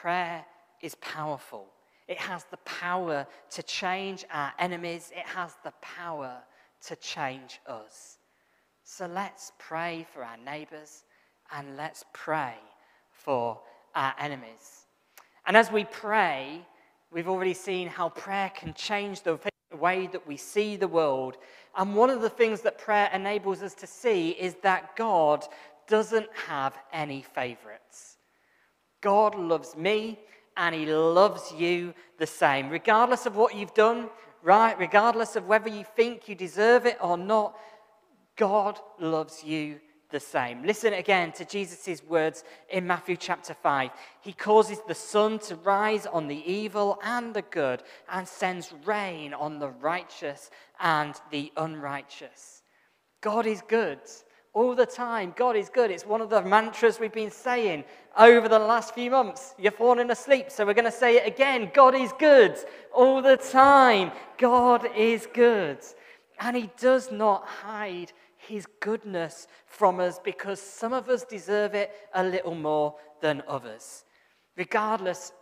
Prayer 0.00 0.44
is 0.80 0.94
powerful. 0.96 1.66
It 2.06 2.18
has 2.18 2.44
the 2.44 2.56
power 2.58 3.26
to 3.50 3.62
change 3.64 4.24
our 4.32 4.52
enemies, 4.58 5.10
it 5.14 5.26
has 5.26 5.56
the 5.64 5.72
power 5.82 6.36
to 6.86 6.96
change 6.96 7.60
us. 7.66 8.18
So 8.84 9.06
let's 9.06 9.50
pray 9.58 10.06
for 10.12 10.22
our 10.22 10.36
neighbors 10.36 11.04
and 11.50 11.76
let's 11.76 12.04
pray 12.12 12.54
for 13.10 13.58
our 13.96 14.14
enemies. 14.20 14.86
And 15.46 15.56
as 15.56 15.72
we 15.72 15.84
pray, 15.84 16.60
we've 17.10 17.28
already 17.28 17.54
seen 17.54 17.88
how 17.88 18.10
prayer 18.10 18.52
can 18.54 18.74
change 18.74 19.22
the 19.22 19.40
way 19.76 20.06
that 20.06 20.26
we 20.28 20.36
see 20.36 20.76
the 20.76 20.86
world. 20.86 21.38
And 21.76 21.96
one 21.96 22.10
of 22.10 22.22
the 22.22 22.30
things 22.30 22.60
that 22.60 22.78
prayer 22.78 23.10
enables 23.12 23.62
us 23.62 23.74
to 23.74 23.86
see 23.88 24.30
is 24.30 24.54
that 24.62 24.94
God 24.94 25.44
doesn't 25.88 26.28
have 26.46 26.78
any 26.92 27.22
favorites. 27.22 28.17
God 29.00 29.34
loves 29.34 29.76
me 29.76 30.18
and 30.56 30.74
he 30.74 30.86
loves 30.86 31.52
you 31.56 31.94
the 32.18 32.26
same. 32.26 32.68
Regardless 32.68 33.26
of 33.26 33.36
what 33.36 33.54
you've 33.54 33.74
done, 33.74 34.10
right? 34.42 34.78
Regardless 34.78 35.36
of 35.36 35.46
whether 35.46 35.68
you 35.68 35.84
think 35.84 36.28
you 36.28 36.34
deserve 36.34 36.86
it 36.86 36.98
or 37.00 37.16
not, 37.16 37.56
God 38.36 38.78
loves 38.98 39.44
you 39.44 39.80
the 40.10 40.20
same. 40.20 40.64
Listen 40.64 40.94
again 40.94 41.32
to 41.32 41.44
Jesus' 41.44 42.02
words 42.02 42.42
in 42.70 42.86
Matthew 42.86 43.16
chapter 43.16 43.52
5. 43.52 43.90
He 44.22 44.32
causes 44.32 44.78
the 44.88 44.94
sun 44.94 45.38
to 45.40 45.56
rise 45.56 46.06
on 46.06 46.28
the 46.28 46.50
evil 46.50 46.98
and 47.04 47.34
the 47.34 47.42
good 47.42 47.82
and 48.10 48.26
sends 48.26 48.72
rain 48.84 49.34
on 49.34 49.58
the 49.58 49.68
righteous 49.68 50.50
and 50.80 51.14
the 51.30 51.52
unrighteous. 51.56 52.62
God 53.20 53.46
is 53.46 53.62
good 53.68 54.00
all 54.58 54.74
the 54.74 54.84
time. 54.84 55.32
God 55.36 55.54
is 55.54 55.68
good. 55.68 55.88
It's 55.88 56.04
one 56.04 56.20
of 56.20 56.30
the 56.30 56.42
mantras 56.42 56.98
we've 56.98 57.12
been 57.12 57.30
saying 57.30 57.84
over 58.18 58.48
the 58.48 58.58
last 58.58 58.92
few 58.92 59.08
months. 59.08 59.54
You're 59.56 59.70
falling 59.70 60.10
asleep, 60.10 60.50
so 60.50 60.66
we're 60.66 60.74
going 60.74 60.84
to 60.84 60.90
say 60.90 61.16
it 61.16 61.28
again. 61.28 61.70
God 61.72 61.94
is 61.94 62.12
good 62.18 62.56
all 62.92 63.22
the 63.22 63.36
time. 63.36 64.10
God 64.36 64.88
is 64.96 65.28
good. 65.32 65.78
And 66.40 66.56
He 66.56 66.70
does 66.76 67.12
not 67.12 67.46
hide 67.46 68.12
His 68.36 68.66
goodness 68.80 69.46
from 69.66 70.00
us 70.00 70.18
because 70.18 70.60
some 70.60 70.92
of 70.92 71.08
us 71.08 71.24
deserve 71.24 71.76
it 71.76 71.92
a 72.12 72.24
little 72.24 72.56
more 72.56 72.96
than 73.20 73.44
others. 73.46 74.04
Regardless 74.56 75.32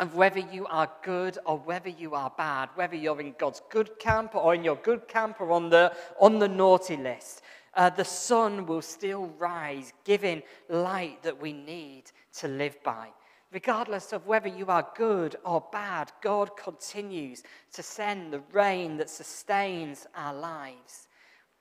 of 0.00 0.16
whether 0.16 0.40
you 0.40 0.66
are 0.66 0.90
good 1.04 1.38
or 1.46 1.58
whether 1.58 1.88
you 1.88 2.16
are 2.16 2.32
bad, 2.36 2.68
whether 2.74 2.96
you're 2.96 3.20
in 3.20 3.36
God's 3.38 3.62
good 3.70 3.96
camp 4.00 4.34
or 4.34 4.56
in 4.56 4.64
your 4.64 4.74
good 4.74 5.06
camp 5.06 5.40
or 5.40 5.52
on 5.52 5.70
the, 5.70 5.92
on 6.18 6.40
the 6.40 6.48
naughty 6.48 6.96
list 6.96 7.42
uh, 7.76 7.90
the 7.90 8.04
sun 8.04 8.66
will 8.66 8.82
still 8.82 9.26
rise, 9.38 9.92
giving 10.04 10.42
light 10.68 11.22
that 11.22 11.40
we 11.40 11.52
need 11.52 12.04
to 12.38 12.48
live 12.48 12.82
by. 12.82 13.08
Regardless 13.52 14.12
of 14.12 14.26
whether 14.26 14.48
you 14.48 14.66
are 14.66 14.88
good 14.96 15.36
or 15.44 15.64
bad, 15.70 16.10
God 16.20 16.56
continues 16.56 17.44
to 17.72 17.82
send 17.82 18.32
the 18.32 18.42
rain 18.52 18.96
that 18.96 19.08
sustains 19.08 20.06
our 20.16 20.34
lives. 20.34 21.08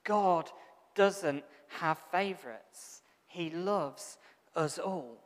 God 0.04 0.50
doesn't 0.96 1.44
have 1.80 2.00
favorites, 2.12 3.02
He 3.28 3.50
loves 3.52 4.18
us 4.56 4.80
all. 4.80 5.20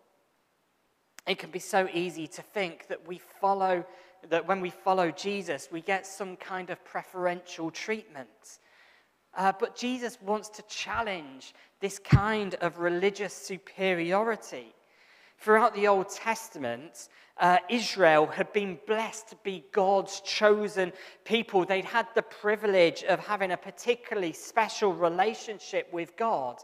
It 1.26 1.40
can 1.40 1.52
be 1.52 1.60
so 1.60 1.90
easy 1.94 2.28
to 2.28 2.42
think 2.42 2.88
that 2.88 3.06
we 3.06 3.20
follow, 3.42 3.86
that 4.30 4.48
when 4.48 4.62
we 4.62 4.70
follow 4.70 5.12
Jesus, 5.12 5.68
we 5.72 5.82
get 5.82 6.08
some 6.08 6.38
kind 6.38 6.70
of 6.70 6.84
preferential 6.86 7.70
treatment. 7.70 8.60
Uh, 9.38 9.54
but 9.60 9.76
Jesus 9.76 10.18
wants 10.22 10.50
to 10.50 10.64
challenge 10.64 11.54
this 11.80 12.00
kind 12.00 12.56
of 12.56 12.80
religious 12.80 13.34
superiority. 13.34 14.74
Throughout 15.38 15.76
the 15.76 15.88
Old 15.88 16.10
Testament, 16.10 17.10
uh, 17.40 17.60
Israel 17.70 18.26
had 18.26 18.52
been 18.52 18.80
blessed 18.88 19.30
to 19.30 19.36
be 19.44 19.64
God's 19.72 20.22
chosen 20.22 20.92
people. 21.24 21.66
They'd 21.66 21.86
had 21.86 22.08
the 22.16 22.24
privilege 22.24 23.04
of 23.04 23.20
having 23.20 23.52
a 23.52 23.58
particularly 23.58 24.34
special 24.34 24.92
relationship 24.92 25.88
with 25.94 26.18
God. 26.18 26.58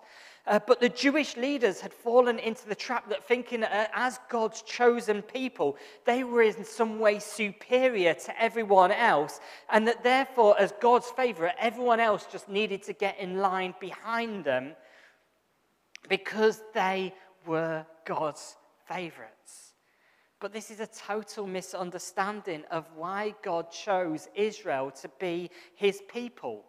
Uh, 0.46 0.60
but 0.68 0.82
the 0.82 0.90
Jewish 0.90 1.38
leaders 1.38 1.80
had 1.80 1.94
fallen 1.94 2.38
into 2.38 2.68
the 2.68 2.76
trap 2.76 3.08
that 3.10 3.26
thinking 3.26 3.64
uh, 3.64 3.88
as 3.94 4.20
God's 4.30 4.62
chosen 4.62 5.22
people, 5.22 5.78
they 6.06 6.26
were 6.26 6.42
in 6.42 6.66
some 6.66 7.00
way 7.00 7.20
superior 7.20 8.14
to 8.14 8.42
everyone 8.42 8.92
else, 8.92 9.40
and 9.72 9.88
that 9.88 10.04
therefore, 10.04 10.60
as 10.60 10.74
God's 10.82 11.10
favorite, 11.12 11.56
everyone 11.60 12.02
else 12.02 12.28
just 12.30 12.50
needed 12.50 12.84
to 12.84 12.94
get 12.94 13.18
in 13.20 13.38
line 13.38 13.74
behind 13.80 14.44
them 14.44 14.74
because 16.10 16.62
they 16.74 17.14
were 17.46 17.86
God's 18.06 18.58
favorites. 18.86 19.74
But 20.42 20.52
this 20.52 20.72
is 20.72 20.82
a 20.82 20.88
total 20.88 21.48
misunderstanding 21.48 22.66
of 22.70 22.86
why 22.98 23.34
God 23.44 23.72
chose 23.72 24.28
Israel 24.36 24.92
to 24.92 25.10
be 25.18 25.50
his 25.76 26.02
people. 26.12 26.66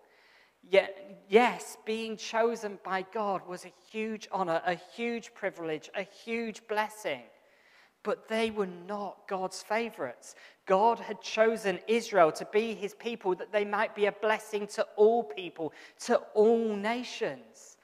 Yet, 0.71 1.25
yes, 1.29 1.77
being 1.85 2.17
chosen 2.17 2.79
by 2.85 3.05
God 3.13 3.47
was 3.47 3.65
a 3.65 3.73
huge 3.91 4.29
honor, 4.33 4.63
a 4.67 4.75
huge 4.75 5.35
privilege, 5.35 5.91
a 5.95 6.03
huge 6.03 6.67
blessing. 6.69 7.23
But 8.03 8.29
they 8.29 8.51
were 8.51 8.69
not 8.87 9.29
God's 9.29 9.63
favorites. 9.63 10.35
God 10.67 10.99
had 10.99 11.23
chosen 11.23 11.79
Israel 11.87 12.33
to 12.33 12.47
be 12.53 12.75
his 12.75 12.95
people 12.95 13.35
that 13.37 13.53
they 13.53 13.65
might 13.65 13.95
be 13.95 14.07
a 14.07 14.13
blessing 14.13 14.67
to 14.69 14.87
all 14.97 15.23
people, 15.23 15.73
to 16.01 16.17
all 16.35 16.77
nations. 16.77 17.77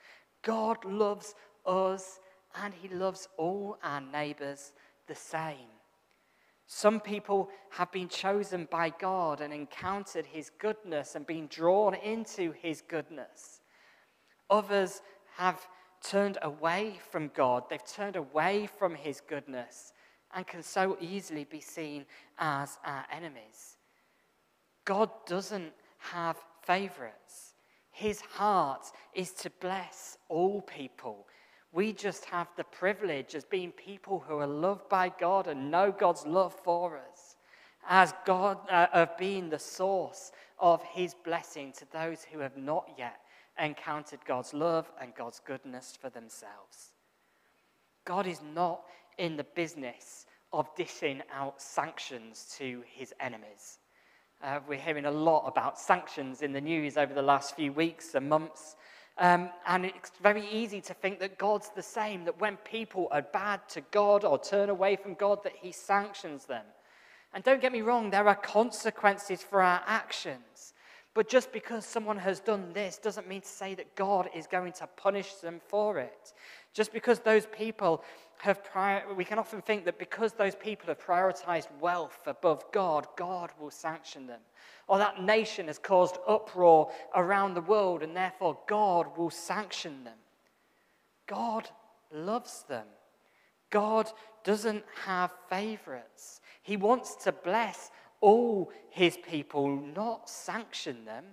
God 0.43 0.85
loves 0.85 1.35
us 1.67 2.21
and 2.63 2.75
he 2.75 2.89
loves 2.89 3.29
all 3.37 3.79
our 3.83 4.01
neighbors 4.01 4.73
the 5.07 5.15
same. 5.15 5.80
Some 6.73 7.01
people 7.01 7.51
have 7.71 7.91
been 7.91 8.09
chosen 8.09 8.69
by 8.71 8.91
God 8.91 9.41
and 9.41 9.53
encountered 9.53 10.25
his 10.25 10.53
goodness 10.57 11.17
and 11.17 11.27
been 11.27 11.49
drawn 11.49 11.97
into 11.97 12.53
his 12.53 12.81
goodness. 12.81 13.61
Others 14.49 15.03
have 15.37 15.67
turned 16.01 16.39
away 16.43 17.01
from 17.11 17.33
God, 17.35 17.65
they've 17.69 17.85
turned 17.85 18.15
away 18.15 18.69
from 18.79 18.95
His 18.95 19.21
goodness, 19.21 19.93
and 20.33 20.47
can 20.47 20.63
so 20.63 20.97
easily 21.01 21.43
be 21.43 21.61
seen 21.61 22.07
as 22.39 22.79
our 22.85 23.05
enemies. 23.11 23.79
God 24.85 25.11
doesn't 25.27 25.73
have 25.99 26.37
favorites. 26.63 27.55
His 27.91 28.21
heart 28.21 28.87
is 29.13 29.33
to 29.33 29.51
bless 29.61 30.19
all 30.29 30.63
people. 30.63 31.27
We 31.73 31.93
just 31.93 32.25
have 32.27 32.49
the 32.57 32.65
privilege 32.65 33.35
as 33.35 33.45
being 33.45 33.73
people 33.73 34.25
who 34.27 34.39
are 34.39 34.47
loved 34.47 34.89
by 34.89 35.13
God 35.21 35.47
and 35.47 35.71
know 35.71 35.93
God's 35.93 36.27
love 36.27 36.53
for 36.53 36.99
us, 36.99 37.37
as 37.89 38.13
God 38.25 38.59
uh, 38.69 38.89
of 38.93 39.17
being 39.17 39.51
the 39.51 39.59
source 39.59 40.33
of 40.59 40.83
His 40.83 41.15
blessing 41.25 41.73
to 41.79 41.87
those 41.93 42.25
who 42.25 42.41
have 42.41 42.57
not 42.57 42.91
yet 42.99 43.21
encountered 43.59 44.21
God's 44.27 44.55
love 44.55 44.91
and 45.01 45.15
God's 45.15 45.41
goodness 45.45 45.97
for 46.01 46.11
themselves. 46.11 46.93
God 48.05 48.27
is 48.27 48.41
not 48.55 48.83
in 49.19 49.37
the 49.37 49.45
business 49.45 50.27
of 50.53 50.75
dishing 50.75 51.23
out 51.33 51.61
sanctions 51.61 52.55
to 52.59 52.83
his 52.87 53.15
enemies. 53.21 53.79
Uh, 54.43 54.59
we're 54.67 54.79
hearing 54.79 55.05
a 55.05 55.11
lot 55.11 55.47
about 55.47 55.79
sanctions 55.79 56.43
in 56.43 56.53
the 56.53 56.61
news 56.61 56.97
over 56.97 57.13
the 57.13 57.23
last 57.23 57.55
few 57.55 57.73
weeks 57.73 58.15
and 58.15 58.29
months. 58.29 58.75
Um, 59.19 59.51
and 59.67 59.85
it's 59.85 60.13
very 60.23 60.49
easy 60.49 60.81
to 60.83 60.95
think 60.95 61.21
that 61.21 61.39
God's 61.39 61.71
the 61.71 61.83
same, 61.83 62.25
that 62.25 62.41
when 62.41 62.57
people 62.59 63.09
are 63.11 63.23
bad 63.23 63.69
to 63.71 63.83
God 63.91 64.25
or 64.25 64.39
turn 64.39 64.71
away 64.71 64.97
from 64.97 65.15
God, 65.15 65.43
that 65.45 65.53
He 65.61 65.73
sanctions 65.73 66.47
them. 66.47 66.65
And 67.33 67.45
don't 67.45 67.61
get 67.61 67.73
me 67.73 67.83
wrong, 67.83 68.11
there 68.11 68.27
are 68.27 68.35
consequences 68.35 69.43
for 69.43 69.63
our 69.63 69.83
actions. 69.87 70.73
But 71.13 71.29
just 71.29 71.53
because 71.53 71.85
someone 71.85 72.19
has 72.19 72.41
done 72.41 72.73
this 72.73 72.97
doesn't 72.97 73.29
mean 73.29 73.41
to 73.41 73.49
say 73.49 73.75
that 73.75 73.97
God 73.97 74.31
is 74.35 74.47
going 74.47 74.73
to 74.75 74.89
punish 74.97 75.35
them 75.35 75.61
for 75.69 75.99
it. 75.99 76.33
Just 76.73 76.93
because 76.93 77.19
those 77.19 77.47
people 77.47 78.05
have, 78.43 78.65
prior, 78.65 79.03
we 79.15 79.25
can 79.25 79.39
often 79.39 79.61
think 79.61 79.85
that 79.85 79.99
because 79.99 80.33
those 80.33 80.55
people 80.55 80.89
have 80.89 81.05
prioritized 81.05 81.69
wealth 81.81 82.21
above 82.27 82.65
God, 82.73 83.07
God 83.17 83.51
will 83.59 83.71
sanction 83.71 84.27
them. 84.27 84.41
Or 84.89 84.99
that 84.99 85.23
nation 85.23 85.67
has 85.67 85.79
caused 85.79 86.17
uproar 86.27 86.91
around 87.15 87.55
the 87.55 87.61
world 87.61 88.03
and 88.03 88.17
therefore 88.17 88.59
God 88.67 89.17
will 89.17 89.31
sanction 89.31 90.05
them. 90.05 90.17
God 91.27 91.69
loves 92.13 92.65
them. 92.69 92.87
God 93.71 94.11
doesn't 94.43 94.85
have 95.05 95.31
favorites. 95.49 96.41
He 96.63 96.77
wants 96.77 97.15
to 97.25 97.33
bless 97.33 97.91
all 98.21 98.71
his 98.91 99.17
people, 99.19 99.69
not 99.69 100.29
sanction 100.29 101.05
them. 101.05 101.25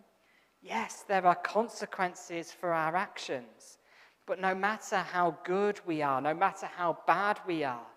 Yes, 0.61 1.03
there 1.07 1.25
are 1.25 1.35
consequences 1.35 2.51
for 2.51 2.73
our 2.73 2.95
actions. 2.95 3.77
But 4.27 4.41
no 4.41 4.53
matter 4.53 4.97
how 4.97 5.37
good 5.45 5.79
we 5.87 6.01
are, 6.01 6.21
no 6.21 6.33
matter 6.33 6.67
how 6.67 6.97
bad 7.07 7.39
we 7.47 7.63
are, 7.63 7.87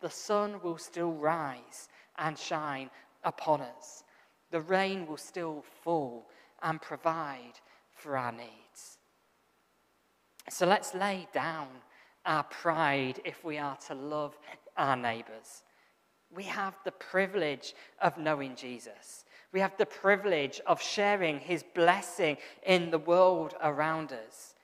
the 0.00 0.10
sun 0.10 0.60
will 0.62 0.76
still 0.76 1.12
rise 1.12 1.88
and 2.18 2.36
shine 2.36 2.90
upon 3.22 3.62
us. 3.62 4.02
The 4.50 4.60
rain 4.60 5.06
will 5.06 5.16
still 5.16 5.64
fall 5.82 6.28
and 6.62 6.82
provide 6.82 7.60
for 7.92 8.16
our 8.16 8.32
needs. 8.32 8.98
So 10.50 10.66
let's 10.66 10.94
lay 10.94 11.28
down 11.32 11.68
our 12.26 12.42
pride 12.42 13.20
if 13.24 13.44
we 13.44 13.56
are 13.58 13.76
to 13.86 13.94
love 13.94 14.36
our 14.76 14.96
neighbours. 14.96 15.62
We 16.34 16.44
have 16.44 16.74
the 16.84 16.92
privilege 16.92 17.74
of 18.02 18.18
knowing 18.18 18.56
Jesus. 18.56 19.24
We 19.52 19.60
have 19.60 19.76
the 19.78 19.86
privilege 19.86 20.60
of 20.66 20.82
sharing 20.82 21.38
his 21.38 21.64
blessing 21.74 22.36
in 22.66 22.90
the 22.90 22.98
world 22.98 23.54
around 23.62 24.12
us. 24.12 24.54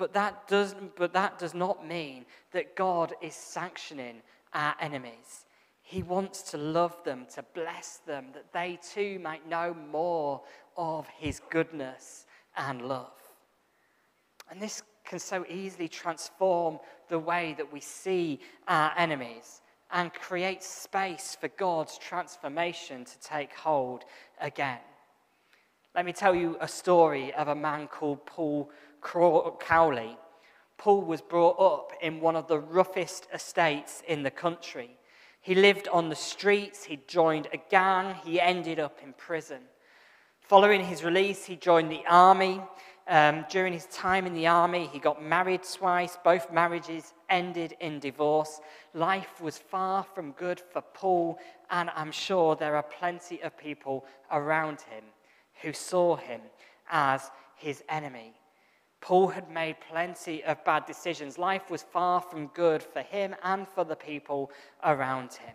But 0.00 0.14
that, 0.14 0.48
does, 0.48 0.74
but 0.96 1.12
that 1.12 1.38
does 1.38 1.52
not 1.52 1.86
mean 1.86 2.24
that 2.52 2.74
God 2.74 3.12
is 3.20 3.34
sanctioning 3.34 4.22
our 4.54 4.74
enemies. 4.80 5.44
He 5.82 6.02
wants 6.02 6.40
to 6.52 6.56
love 6.56 6.96
them, 7.04 7.26
to 7.34 7.44
bless 7.52 7.98
them, 8.06 8.28
that 8.32 8.50
they 8.50 8.78
too 8.82 9.18
might 9.18 9.46
know 9.46 9.76
more 9.92 10.40
of 10.74 11.06
his 11.18 11.42
goodness 11.50 12.24
and 12.56 12.80
love. 12.80 13.12
And 14.50 14.58
this 14.58 14.82
can 15.04 15.18
so 15.18 15.44
easily 15.50 15.86
transform 15.86 16.78
the 17.10 17.18
way 17.18 17.54
that 17.58 17.70
we 17.70 17.80
see 17.80 18.40
our 18.68 18.94
enemies 18.96 19.60
and 19.92 20.14
create 20.14 20.62
space 20.62 21.36
for 21.38 21.48
God's 21.48 21.98
transformation 21.98 23.04
to 23.04 23.20
take 23.20 23.54
hold 23.54 24.06
again. 24.40 24.78
Let 25.94 26.06
me 26.06 26.12
tell 26.14 26.34
you 26.34 26.56
a 26.60 26.68
story 26.68 27.34
of 27.34 27.48
a 27.48 27.54
man 27.54 27.86
called 27.88 28.24
Paul 28.24 28.70
Cowley. 29.00 30.16
Paul 30.78 31.02
was 31.02 31.20
brought 31.20 31.60
up 31.60 31.92
in 32.00 32.20
one 32.20 32.36
of 32.36 32.48
the 32.48 32.58
roughest 32.58 33.28
estates 33.34 34.02
in 34.08 34.22
the 34.22 34.30
country. 34.30 34.96
He 35.42 35.54
lived 35.54 35.88
on 35.88 36.08
the 36.08 36.16
streets, 36.16 36.84
he 36.84 37.00
joined 37.06 37.48
a 37.52 37.58
gang, 37.70 38.14
he 38.24 38.40
ended 38.40 38.78
up 38.78 38.98
in 39.02 39.12
prison. 39.14 39.62
Following 40.40 40.84
his 40.84 41.04
release, 41.04 41.44
he 41.44 41.56
joined 41.56 41.90
the 41.90 42.02
army. 42.08 42.60
Um, 43.08 43.44
during 43.50 43.72
his 43.72 43.86
time 43.86 44.26
in 44.26 44.34
the 44.34 44.46
army, 44.46 44.88
he 44.92 44.98
got 44.98 45.22
married 45.22 45.62
twice. 45.62 46.18
Both 46.22 46.52
marriages 46.52 47.12
ended 47.28 47.74
in 47.80 47.98
divorce. 47.98 48.60
Life 48.94 49.40
was 49.40 49.58
far 49.58 50.04
from 50.14 50.32
good 50.32 50.60
for 50.60 50.80
Paul, 50.80 51.38
and 51.70 51.90
I'm 51.94 52.12
sure 52.12 52.54
there 52.54 52.76
are 52.76 52.82
plenty 52.82 53.42
of 53.42 53.56
people 53.56 54.04
around 54.30 54.80
him 54.82 55.04
who 55.62 55.72
saw 55.72 56.16
him 56.16 56.40
as 56.90 57.30
his 57.56 57.82
enemy. 57.88 58.34
Paul 59.00 59.28
had 59.28 59.50
made 59.50 59.76
plenty 59.80 60.44
of 60.44 60.64
bad 60.64 60.86
decisions. 60.86 61.38
Life 61.38 61.70
was 61.70 61.82
far 61.82 62.20
from 62.20 62.48
good 62.48 62.82
for 62.82 63.00
him 63.00 63.34
and 63.42 63.66
for 63.66 63.84
the 63.84 63.96
people 63.96 64.50
around 64.84 65.34
him. 65.34 65.54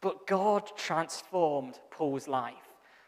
But 0.00 0.26
God 0.26 0.70
transformed 0.76 1.78
Paul's 1.90 2.28
life. 2.28 2.54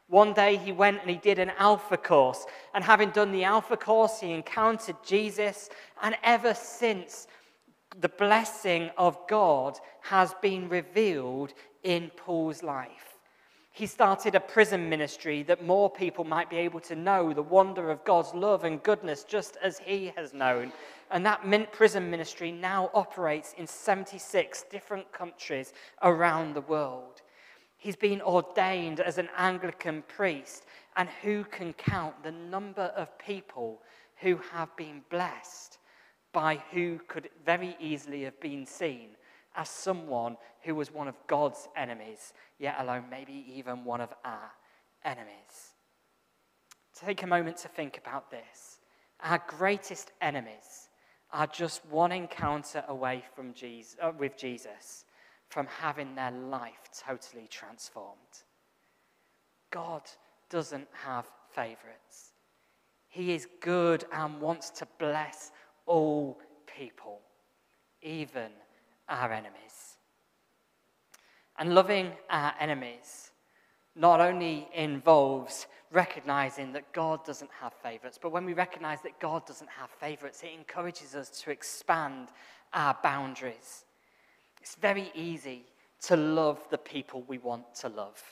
One 0.08 0.32
day 0.34 0.56
he 0.56 0.70
went 0.70 1.00
and 1.00 1.10
he 1.10 1.16
did 1.16 1.38
an 1.38 1.50
Alpha 1.58 1.96
course. 1.96 2.46
And 2.74 2.84
having 2.84 3.10
done 3.10 3.32
the 3.32 3.44
Alpha 3.44 3.76
course, 3.76 4.20
he 4.20 4.32
encountered 4.32 4.96
Jesus. 5.04 5.68
And 6.00 6.16
ever 6.22 6.54
since, 6.54 7.26
the 8.00 8.08
blessing 8.08 8.90
of 8.96 9.18
God 9.28 9.78
has 10.02 10.34
been 10.40 10.68
revealed 10.68 11.54
in 11.82 12.10
Paul's 12.16 12.62
life. 12.62 13.15
He 13.76 13.86
started 13.86 14.34
a 14.34 14.40
prison 14.40 14.88
ministry 14.88 15.42
that 15.42 15.62
more 15.62 15.90
people 15.90 16.24
might 16.24 16.48
be 16.48 16.56
able 16.56 16.80
to 16.80 16.96
know 16.96 17.34
the 17.34 17.42
wonder 17.42 17.90
of 17.90 18.06
God's 18.06 18.32
love 18.32 18.64
and 18.64 18.82
goodness 18.82 19.22
just 19.22 19.58
as 19.62 19.78
he 19.78 20.14
has 20.16 20.32
known. 20.32 20.72
And 21.10 21.26
that 21.26 21.46
Mint 21.46 21.70
prison 21.72 22.10
ministry 22.10 22.50
now 22.50 22.90
operates 22.94 23.52
in 23.58 23.66
76 23.66 24.64
different 24.70 25.12
countries 25.12 25.74
around 26.00 26.54
the 26.54 26.62
world. 26.62 27.20
He's 27.76 27.96
been 27.96 28.22
ordained 28.22 29.00
as 29.00 29.18
an 29.18 29.28
Anglican 29.36 30.04
priest, 30.08 30.64
and 30.96 31.10
who 31.22 31.44
can 31.44 31.74
count 31.74 32.22
the 32.22 32.32
number 32.32 32.90
of 32.96 33.18
people 33.18 33.82
who 34.22 34.40
have 34.52 34.74
been 34.76 35.02
blessed 35.10 35.76
by 36.32 36.62
who 36.70 36.98
could 37.08 37.28
very 37.44 37.76
easily 37.78 38.22
have 38.22 38.40
been 38.40 38.64
seen 38.64 39.10
as 39.56 39.68
someone 39.68 40.36
who 40.62 40.74
was 40.74 40.92
one 40.92 41.08
of 41.08 41.16
God's 41.26 41.68
enemies, 41.76 42.32
yet 42.58 42.76
alone 42.78 43.04
maybe 43.10 43.44
even 43.54 43.84
one 43.84 44.00
of 44.00 44.12
our 44.24 44.50
enemies. 45.04 45.74
Take 46.94 47.22
a 47.22 47.26
moment 47.26 47.56
to 47.58 47.68
think 47.68 47.98
about 47.98 48.30
this. 48.30 48.78
Our 49.22 49.42
greatest 49.48 50.12
enemies 50.20 50.88
are 51.32 51.46
just 51.46 51.84
one 51.86 52.12
encounter 52.12 52.84
away 52.88 53.24
from 53.34 53.52
Jesus, 53.52 53.96
uh, 54.00 54.12
with 54.16 54.36
Jesus 54.36 55.04
from 55.48 55.66
having 55.66 56.14
their 56.14 56.30
life 56.30 56.90
totally 57.06 57.46
transformed. 57.48 58.16
God 59.70 60.02
doesn't 60.50 60.88
have 61.04 61.26
favorites. 61.52 62.32
He 63.08 63.32
is 63.34 63.46
good 63.60 64.04
and 64.12 64.40
wants 64.40 64.70
to 64.70 64.86
bless 64.98 65.50
all 65.86 66.38
people, 66.66 67.20
even 68.02 68.50
our 69.08 69.32
enemies. 69.32 69.96
And 71.58 71.74
loving 71.74 72.12
our 72.30 72.54
enemies 72.60 73.30
not 73.94 74.20
only 74.20 74.68
involves 74.74 75.66
recognizing 75.90 76.72
that 76.72 76.92
God 76.92 77.24
doesn't 77.24 77.50
have 77.60 77.72
favorites, 77.72 78.18
but 78.20 78.32
when 78.32 78.44
we 78.44 78.52
recognize 78.52 79.00
that 79.02 79.18
God 79.20 79.46
doesn't 79.46 79.70
have 79.70 79.90
favorites, 79.90 80.42
it 80.42 80.50
encourages 80.56 81.14
us 81.14 81.30
to 81.42 81.50
expand 81.50 82.28
our 82.74 82.96
boundaries. 83.02 83.84
It's 84.60 84.74
very 84.74 85.10
easy 85.14 85.64
to 86.02 86.16
love 86.16 86.60
the 86.70 86.78
people 86.78 87.24
we 87.26 87.38
want 87.38 87.74
to 87.76 87.88
love. 87.88 88.22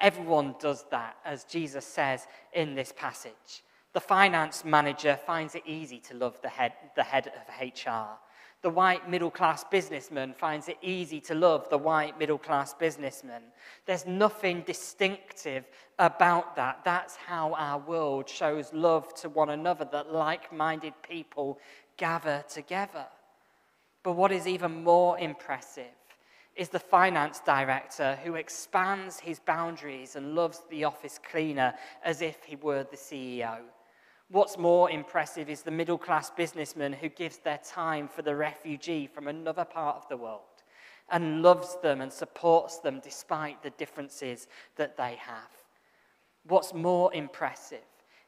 Everyone 0.00 0.54
does 0.60 0.84
that, 0.90 1.16
as 1.24 1.44
Jesus 1.44 1.86
says 1.86 2.26
in 2.52 2.74
this 2.74 2.92
passage. 2.96 3.62
The 3.92 4.00
finance 4.00 4.64
manager 4.64 5.18
finds 5.26 5.54
it 5.54 5.62
easy 5.66 5.98
to 6.00 6.14
love 6.14 6.38
the 6.42 6.48
head, 6.48 6.72
the 6.96 7.02
head 7.02 7.28
of 7.28 7.48
HR. 7.60 8.18
The 8.62 8.70
white 8.70 9.10
middle 9.10 9.30
class 9.30 9.64
businessman 9.64 10.34
finds 10.34 10.68
it 10.68 10.78
easy 10.82 11.20
to 11.22 11.34
love 11.34 11.68
the 11.68 11.78
white 11.78 12.16
middle 12.16 12.38
class 12.38 12.72
businessman. 12.72 13.42
There's 13.86 14.06
nothing 14.06 14.62
distinctive 14.62 15.64
about 15.98 16.54
that. 16.54 16.82
That's 16.84 17.16
how 17.16 17.54
our 17.54 17.78
world 17.78 18.28
shows 18.28 18.72
love 18.72 19.12
to 19.16 19.28
one 19.28 19.50
another, 19.50 19.84
that 19.90 20.12
like 20.12 20.52
minded 20.52 20.94
people 21.02 21.58
gather 21.96 22.44
together. 22.48 23.06
But 24.04 24.12
what 24.12 24.30
is 24.30 24.46
even 24.46 24.84
more 24.84 25.18
impressive 25.18 25.84
is 26.54 26.68
the 26.68 26.78
finance 26.78 27.40
director 27.44 28.16
who 28.22 28.36
expands 28.36 29.18
his 29.18 29.40
boundaries 29.40 30.14
and 30.14 30.36
loves 30.36 30.60
the 30.70 30.84
office 30.84 31.18
cleaner 31.30 31.74
as 32.04 32.22
if 32.22 32.44
he 32.44 32.56
were 32.56 32.84
the 32.84 32.96
CEO. 32.96 33.58
What's 34.32 34.58
more 34.58 34.90
impressive 34.90 35.48
is 35.48 35.62
the 35.62 35.70
middle 35.70 35.98
class 35.98 36.30
businessman 36.30 36.94
who 36.94 37.08
gives 37.08 37.38
their 37.38 37.58
time 37.58 38.08
for 38.08 38.22
the 38.22 38.34
refugee 38.34 39.06
from 39.06 39.28
another 39.28 39.64
part 39.64 39.96
of 39.96 40.08
the 40.08 40.16
world 40.16 40.40
and 41.10 41.42
loves 41.42 41.76
them 41.82 42.00
and 42.00 42.12
supports 42.12 42.78
them 42.78 43.00
despite 43.04 43.62
the 43.62 43.70
differences 43.70 44.48
that 44.76 44.96
they 44.96 45.16
have. 45.16 45.50
What's 46.48 46.72
more 46.72 47.12
impressive 47.14 47.78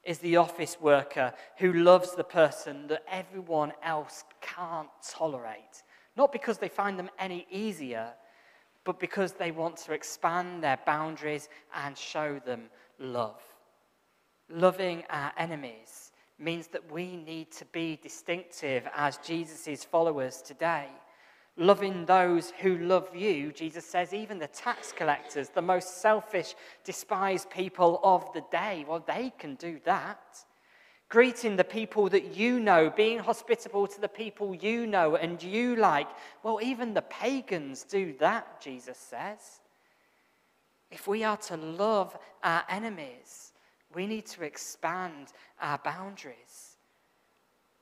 is 0.04 0.18
the 0.18 0.36
office 0.36 0.76
worker 0.80 1.32
who 1.56 1.72
loves 1.72 2.14
the 2.14 2.24
person 2.24 2.86
that 2.88 3.02
everyone 3.10 3.72
else 3.82 4.24
can't 4.42 4.90
tolerate 5.02 5.82
not 6.16 6.32
because 6.32 6.58
they 6.58 6.68
find 6.68 6.98
them 6.98 7.10
any 7.18 7.46
easier, 7.50 8.12
but 8.84 9.00
because 9.00 9.32
they 9.32 9.50
want 9.50 9.76
to 9.78 9.92
expand 9.92 10.62
their 10.62 10.78
boundaries 10.86 11.48
and 11.74 11.96
show 11.96 12.38
them 12.44 12.70
love. 12.98 13.40
Loving 14.48 15.04
our 15.10 15.32
enemies 15.36 16.12
means 16.38 16.66
that 16.68 16.90
we 16.90 17.16
need 17.16 17.50
to 17.52 17.64
be 17.66 17.98
distinctive 18.02 18.86
as 18.94 19.18
Jesus' 19.18 19.84
followers 19.84 20.42
today. 20.42 20.88
Loving 21.56 22.04
those 22.04 22.52
who 22.60 22.78
love 22.78 23.14
you, 23.14 23.52
Jesus 23.52 23.86
says, 23.86 24.12
even 24.12 24.38
the 24.38 24.48
tax 24.48 24.92
collectors, 24.92 25.50
the 25.50 25.62
most 25.62 26.02
selfish, 26.02 26.54
despised 26.82 27.48
people 27.48 28.00
of 28.02 28.32
the 28.32 28.42
day, 28.50 28.84
well, 28.88 29.04
they 29.06 29.32
can 29.38 29.54
do 29.54 29.80
that 29.84 30.44
greeting 31.14 31.54
the 31.54 31.62
people 31.62 32.08
that 32.08 32.36
you 32.36 32.58
know, 32.58 32.90
being 32.90 33.20
hospitable 33.20 33.86
to 33.86 34.00
the 34.00 34.08
people 34.08 34.52
you 34.52 34.84
know 34.84 35.14
and 35.14 35.40
you 35.40 35.76
like. 35.76 36.08
Well, 36.42 36.58
even 36.60 36.92
the 36.92 37.02
pagans 37.02 37.84
do 37.84 38.14
that, 38.18 38.60
Jesus 38.60 38.98
says. 38.98 39.60
If 40.90 41.06
we 41.06 41.22
are 41.22 41.36
to 41.36 41.56
love 41.56 42.16
our 42.42 42.64
enemies, 42.68 43.52
we 43.94 44.06
need 44.06 44.26
to 44.26 44.44
expand 44.44 45.32
our 45.60 45.78
boundaries. 45.78 46.76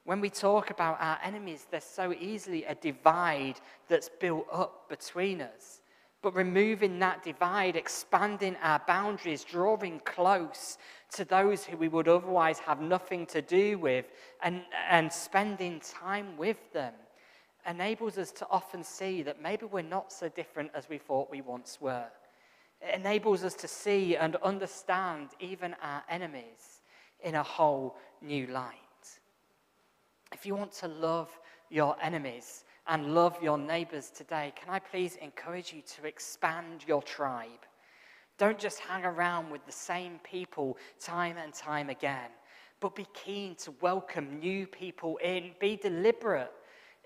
When 0.05 0.21
we 0.21 0.31
talk 0.31 0.71
about 0.71 1.01
our 1.01 1.19
enemies, 1.23 1.67
there's 1.71 1.85
so 1.85 2.13
easily 2.13 2.65
a 2.65 2.75
divide 2.75 3.61
that's 3.89 4.09
built 4.09 4.47
up 4.51 4.89
between 4.89 5.41
us. 5.41 5.81
But 6.23 6.35
removing 6.35 6.99
that 7.01 7.23
divide, 7.23 7.77
expanding 7.77 8.57
our 8.63 8.81
boundaries, 8.87 9.45
drawing 9.45 10.01
close 10.05 10.79
to 11.15 11.25
those 11.25 11.65
who 11.65 11.77
we 11.77 11.89
would 11.89 12.09
otherwise 12.09 12.59
have 12.61 12.81
nothing 12.81 13.27
to 13.27 13.43
do 13.43 13.79
with, 13.79 14.07
and, 14.43 14.63
and 14.89 15.13
spending 15.13 15.81
time 15.81 16.37
with 16.37 16.59
them 16.73 16.95
enables 17.69 18.19
us 18.19 18.33
to 18.33 18.47
often 18.51 18.83
see 18.83 19.23
that 19.23 19.43
maybe 19.43 19.67
we're 19.67 19.83
not 19.83 20.13
so 20.13 20.29
different 20.29 20.71
as 20.75 20.89
we 20.89 20.99
thought 20.99 21.31
we 21.31 21.41
once 21.41 21.79
were. 21.81 22.07
It 22.83 22.95
enables 22.95 23.45
us 23.45 23.55
to 23.55 23.69
see 23.69 24.17
and 24.17 24.37
understand 24.37 25.31
even 25.41 25.75
our 25.83 26.03
enemies 26.09 26.81
in 27.23 27.37
a 27.37 27.43
whole 27.43 27.97
new 28.21 28.49
light. 28.49 28.75
If 30.33 30.45
you 30.47 30.55
want 30.55 30.73
to 30.73 30.89
love 30.89 31.31
your 31.71 31.97
enemies 32.03 32.65
and 32.89 33.15
love 33.15 33.39
your 33.41 33.57
neighbors 33.57 34.11
today, 34.11 34.53
can 34.57 34.69
I 34.69 34.81
please 34.81 35.17
encourage 35.17 35.73
you 35.73 35.83
to 35.97 36.07
expand 36.07 36.85
your 36.87 37.03
tribe? 37.03 37.67
Don't 38.39 38.59
just 38.59 38.81
hang 38.81 39.05
around 39.05 39.51
with 39.51 39.65
the 39.67 39.73
same 39.73 40.19
people 40.25 40.77
time 40.99 41.37
and 41.37 41.55
time 41.55 41.91
again, 41.91 42.31
but 42.81 42.97
be 42.97 43.07
keen 43.15 43.55
to 43.57 43.73
welcome 43.81 44.41
new 44.41 44.67
people 44.67 45.19
in. 45.19 45.53
Be 45.61 45.77
deliberate 45.77 46.51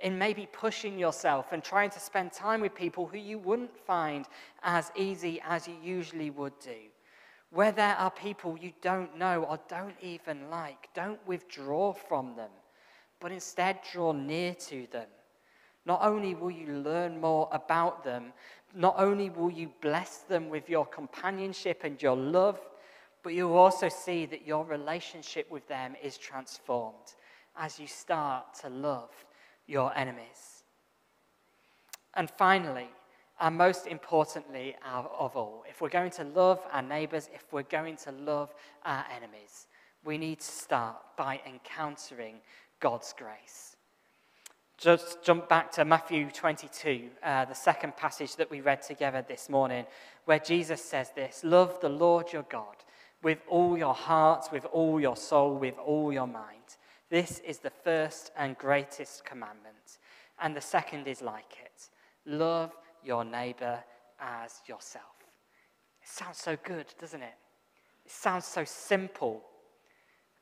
in 0.02 0.18
maybe 0.18 0.46
pushing 0.52 0.98
yourself 0.98 1.52
and 1.52 1.62
trying 1.64 1.90
to 1.90 2.00
spend 2.00 2.32
time 2.32 2.60
with 2.60 2.74
people 2.74 3.06
who 3.06 3.18
you 3.18 3.38
wouldn't 3.38 3.76
find 3.86 4.26
as 4.62 4.92
easy 4.94 5.40
as 5.48 5.66
you 5.66 5.74
usually 5.82 6.30
would 6.30 6.58
do. 6.60 6.76
Where 7.50 7.72
there 7.72 7.96
are 7.96 8.10
people 8.10 8.58
you 8.58 8.72
don't 8.82 9.16
know 9.16 9.44
or 9.44 9.58
don't 9.68 9.94
even 10.02 10.50
like, 10.50 10.88
don't 10.94 11.24
withdraw 11.26 11.92
from 11.92 12.36
them, 12.36 12.50
but 13.20 13.32
instead 13.32 13.78
draw 13.92 14.12
near 14.12 14.54
to 14.54 14.86
them. 14.90 15.08
Not 15.86 16.02
only 16.02 16.34
will 16.34 16.50
you 16.50 16.78
learn 16.78 17.20
more 17.20 17.48
about 17.52 18.04
them, 18.04 18.32
not 18.74 18.96
only 18.98 19.30
will 19.30 19.50
you 19.50 19.70
bless 19.80 20.18
them 20.18 20.50
with 20.50 20.68
your 20.68 20.84
companionship 20.84 21.84
and 21.84 22.02
your 22.02 22.16
love, 22.16 22.58
but 23.22 23.32
you'll 23.32 23.56
also 23.56 23.88
see 23.88 24.26
that 24.26 24.46
your 24.46 24.64
relationship 24.64 25.50
with 25.50 25.66
them 25.68 25.94
is 26.02 26.18
transformed 26.18 27.14
as 27.56 27.80
you 27.80 27.86
start 27.86 28.52
to 28.60 28.68
love 28.68 29.10
your 29.66 29.96
enemies. 29.96 30.64
And 32.14 32.30
finally, 32.30 32.88
and 33.40 33.56
most 33.56 33.86
importantly 33.86 34.76
of 34.84 35.36
all, 35.36 35.64
if 35.68 35.80
we're 35.80 35.88
going 35.88 36.10
to 36.12 36.24
love 36.24 36.60
our 36.72 36.82
neighbors, 36.82 37.28
if 37.34 37.44
we're 37.52 37.62
going 37.62 37.96
to 37.98 38.12
love 38.12 38.54
our 38.84 39.04
enemies, 39.14 39.66
we 40.04 40.16
need 40.16 40.40
to 40.40 40.46
start 40.46 40.96
by 41.16 41.40
encountering 41.46 42.36
God's 42.80 43.14
grace. 43.16 43.76
Just 44.78 45.22
jump 45.22 45.48
back 45.48 45.72
to 45.72 45.84
Matthew 45.84 46.30
22, 46.30 47.08
uh, 47.22 47.46
the 47.46 47.54
second 47.54 47.96
passage 47.96 48.36
that 48.36 48.50
we 48.50 48.60
read 48.60 48.82
together 48.82 49.24
this 49.26 49.48
morning, 49.48 49.86
where 50.26 50.38
Jesus 50.38 50.82
says 50.84 51.10
this 51.14 51.42
Love 51.44 51.80
the 51.80 51.88
Lord 51.88 52.32
your 52.32 52.44
God 52.44 52.76
with 53.22 53.38
all 53.48 53.76
your 53.78 53.94
heart, 53.94 54.48
with 54.52 54.66
all 54.66 55.00
your 55.00 55.16
soul, 55.16 55.56
with 55.56 55.78
all 55.78 56.12
your 56.12 56.26
mind. 56.26 56.65
This 57.10 57.40
is 57.40 57.58
the 57.58 57.70
first 57.70 58.32
and 58.36 58.58
greatest 58.58 59.24
commandment. 59.24 59.98
And 60.40 60.54
the 60.54 60.60
second 60.60 61.06
is 61.06 61.22
like 61.22 61.56
it 61.64 61.88
love 62.26 62.72
your 63.04 63.24
neighbor 63.24 63.82
as 64.20 64.60
yourself. 64.66 65.04
It 66.02 66.08
sounds 66.08 66.38
so 66.38 66.56
good, 66.64 66.86
doesn't 67.00 67.22
it? 67.22 67.34
It 68.04 68.10
sounds 68.10 68.44
so 68.44 68.64
simple. 68.64 69.42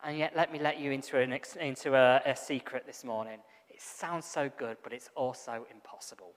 And 0.03 0.19
yet, 0.19 0.35
let 0.37 0.53
me 0.53 0.59
let 0.59 0.79
you 0.79 0.91
into, 0.91 1.19
an, 1.19 1.39
into 1.61 1.95
a, 1.95 2.23
a 2.25 2.37
secret 2.37 2.85
this 2.87 3.05
morning. 3.05 3.39
It 3.69 3.81
sounds 3.81 4.27
so 4.27 4.51
good, 4.59 4.77
but 4.83 4.93
it's 4.93 5.11
also 5.15 5.67
impossible. 5.73 6.33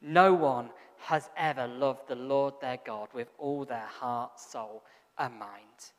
No 0.00 0.34
one 0.34 0.70
has 0.98 1.30
ever 1.36 1.66
loved 1.66 2.08
the 2.08 2.16
Lord 2.16 2.54
their 2.60 2.78
God 2.84 3.08
with 3.14 3.28
all 3.38 3.64
their 3.64 3.86
heart, 3.86 4.38
soul, 4.38 4.82
and 5.18 5.38
mind. 5.38 5.92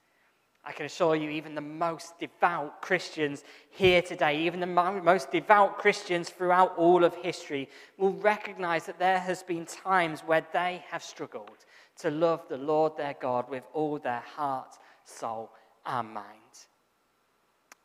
I 0.65 0.71
can 0.71 0.85
assure 0.85 1.15
you, 1.15 1.29
even 1.29 1.55
the 1.55 1.61
most 1.61 2.17
devout 2.19 2.81
Christians 2.81 3.43
here 3.69 4.01
today, 4.01 4.39
even 4.43 4.61
the 4.61 4.65
most 4.65 5.29
devout 5.29 5.77
Christians 5.77 6.29
throughout 6.29 6.77
all 6.77 7.03
of 7.03 7.13
history, 7.15 7.69
will 7.97 8.13
recognize 8.13 8.85
that 8.85 8.97
there 8.97 9.19
has 9.19 9.43
been 9.43 9.65
times 9.65 10.21
where 10.21 10.45
they 10.53 10.83
have 10.89 11.03
struggled 11.03 11.65
to 11.99 12.09
love 12.09 12.47
the 12.47 12.57
Lord 12.57 12.95
their 12.95 13.15
God 13.19 13.49
with 13.49 13.63
all 13.73 13.99
their 13.99 14.23
heart, 14.35 14.77
soul, 15.03 15.51
and 15.85 16.13
mind. 16.13 16.39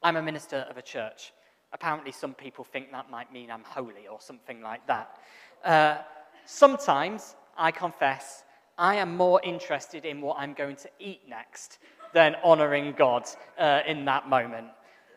I'm 0.00 0.16
a 0.16 0.22
minister 0.22 0.64
of 0.70 0.76
a 0.76 0.82
church. 0.82 1.32
Apparently, 1.72 2.12
some 2.12 2.32
people 2.32 2.62
think 2.62 2.92
that 2.92 3.10
might 3.10 3.32
mean 3.32 3.50
I'm 3.50 3.64
holy 3.64 4.06
or 4.08 4.20
something 4.20 4.62
like 4.62 4.86
that. 4.86 5.18
Uh, 5.64 5.96
sometimes, 6.46 7.34
I 7.56 7.72
confess, 7.72 8.44
I 8.78 8.94
am 8.94 9.16
more 9.16 9.40
interested 9.42 10.04
in 10.04 10.20
what 10.20 10.38
I'm 10.38 10.54
going 10.54 10.76
to 10.76 10.90
eat 11.00 11.22
next 11.28 11.78
than 12.12 12.36
honoring 12.42 12.94
God 12.96 13.24
uh, 13.58 13.80
in 13.86 14.04
that 14.06 14.28
moment. 14.28 14.68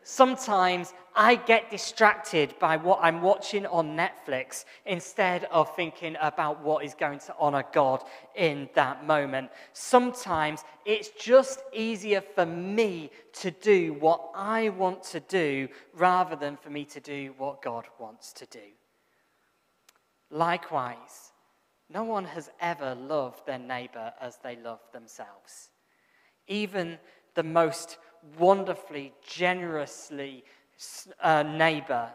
Sometimes 0.04 0.94
I 1.16 1.36
get 1.36 1.70
distracted 1.70 2.56
by 2.60 2.78
what 2.78 3.00
I'm 3.02 3.22
watching 3.22 3.66
on 3.68 3.96
Netflix 3.98 4.66
instead 4.86 5.44
of 5.46 5.76
thinking 5.76 6.16
about 6.22 6.64
what 6.64 6.84
is 6.84 6.96
going 6.96 7.20
to 7.20 7.36
honor 7.38 7.64
God 7.72 8.04
in 8.36 8.70
that 8.74 9.06
moment. 9.06 9.52
Sometimes 9.74 10.64
it's 10.86 11.10
just 11.10 11.62
easier 11.74 12.22
for 12.22 12.46
me 12.46 13.12
to 13.34 13.52
do 13.52 13.94
what 13.94 14.32
I 14.34 14.70
want 14.70 15.04
to 15.04 15.20
do 15.20 15.68
rather 15.94 16.36
than 16.36 16.58
for 16.58 16.70
me 16.70 16.86
to 16.86 17.00
do 17.00 17.34
what 17.38 17.62
God 17.62 17.86
wants 18.00 18.32
to 18.34 18.46
do. 18.48 18.60
Likewise, 20.32 21.34
no 21.90 22.06
one 22.06 22.24
has 22.24 22.50
ever 22.62 22.96
loved 22.96 23.46
their 23.46 23.60
neighbor 23.60 24.14
as 24.22 24.38
they 24.42 24.56
love 24.56 24.80
themselves. 24.94 25.71
Even 26.52 27.00
the 27.34 27.44
most 27.44 27.98
wonderfully, 28.38 29.14
generously 29.26 30.44
uh, 31.22 31.44
neighbor 31.44 32.10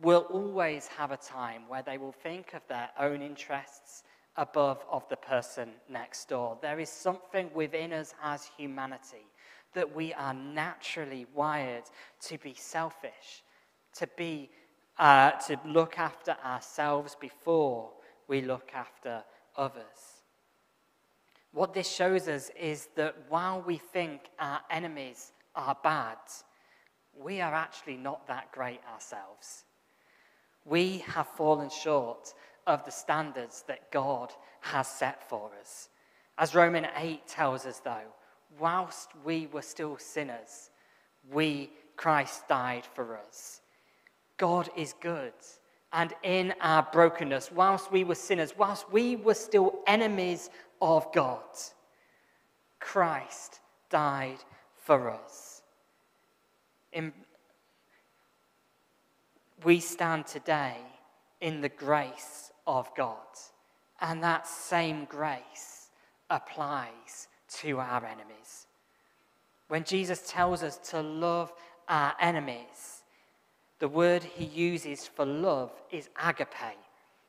will 0.00 0.26
always 0.30 0.86
have 0.86 1.10
a 1.10 1.16
time 1.16 1.62
where 1.66 1.82
they 1.82 1.98
will 1.98 2.12
think 2.12 2.54
of 2.54 2.62
their 2.68 2.90
own 3.00 3.20
interests 3.20 4.04
above 4.36 4.84
of 4.88 5.08
the 5.08 5.16
person 5.16 5.70
next 5.88 6.28
door. 6.28 6.56
There 6.62 6.78
is 6.78 6.88
something 6.88 7.50
within 7.52 7.92
us 7.92 8.14
as 8.22 8.48
humanity 8.56 9.26
that 9.72 9.92
we 9.92 10.14
are 10.14 10.34
naturally 10.34 11.26
wired 11.34 11.84
to 12.28 12.38
be 12.38 12.54
selfish, 12.54 13.42
to 13.94 14.06
be 14.16 14.50
uh, 15.00 15.32
to 15.32 15.58
look 15.66 15.98
after 15.98 16.36
ourselves 16.44 17.16
before 17.20 17.90
we 18.28 18.40
look 18.40 18.70
after 18.72 19.24
others. 19.56 20.13
What 21.54 21.72
this 21.72 21.88
shows 21.88 22.26
us 22.26 22.50
is 22.60 22.88
that 22.96 23.14
while 23.28 23.62
we 23.62 23.76
think 23.78 24.22
our 24.40 24.60
enemies 24.70 25.30
are 25.54 25.76
bad, 25.84 26.18
we 27.16 27.40
are 27.40 27.54
actually 27.54 27.96
not 27.96 28.26
that 28.26 28.50
great 28.50 28.80
ourselves. 28.92 29.64
We 30.64 30.98
have 31.06 31.28
fallen 31.28 31.70
short 31.70 32.34
of 32.66 32.84
the 32.84 32.90
standards 32.90 33.62
that 33.68 33.92
God 33.92 34.32
has 34.62 34.88
set 34.88 35.28
for 35.28 35.52
us. 35.60 35.90
As 36.38 36.56
Romans 36.56 36.88
8 36.96 37.24
tells 37.28 37.66
us, 37.66 37.78
though, 37.78 38.12
whilst 38.58 39.10
we 39.24 39.46
were 39.46 39.62
still 39.62 39.96
sinners, 39.96 40.70
we, 41.30 41.70
Christ 41.96 42.48
died 42.48 42.84
for 42.84 43.16
us. 43.16 43.60
God 44.38 44.68
is 44.76 44.94
good. 45.00 45.32
And 45.92 46.12
in 46.24 46.54
our 46.60 46.88
brokenness, 46.92 47.52
whilst 47.52 47.92
we 47.92 48.02
were 48.02 48.16
sinners, 48.16 48.54
whilst 48.58 48.90
we 48.90 49.14
were 49.14 49.34
still 49.34 49.78
enemies 49.86 50.50
of 50.80 51.12
God, 51.12 51.40
Christ 52.80 53.60
died 53.90 54.38
for 54.76 55.10
us. 55.10 55.62
In, 56.92 57.12
we 59.64 59.80
stand 59.80 60.26
today 60.26 60.76
in 61.40 61.60
the 61.60 61.68
grace 61.68 62.52
of 62.66 62.94
God, 62.94 63.16
and 64.00 64.22
that 64.22 64.46
same 64.46 65.04
grace 65.06 65.90
applies 66.30 67.28
to 67.48 67.78
our 67.78 68.04
enemies. 68.04 68.66
When 69.68 69.84
Jesus 69.84 70.28
tells 70.28 70.62
us 70.62 70.78
to 70.90 71.00
love 71.00 71.52
our 71.88 72.14
enemies, 72.20 73.02
the 73.78 73.88
word 73.88 74.22
he 74.22 74.44
uses 74.44 75.06
for 75.06 75.24
love 75.24 75.70
is 75.90 76.08
agape. 76.22 76.78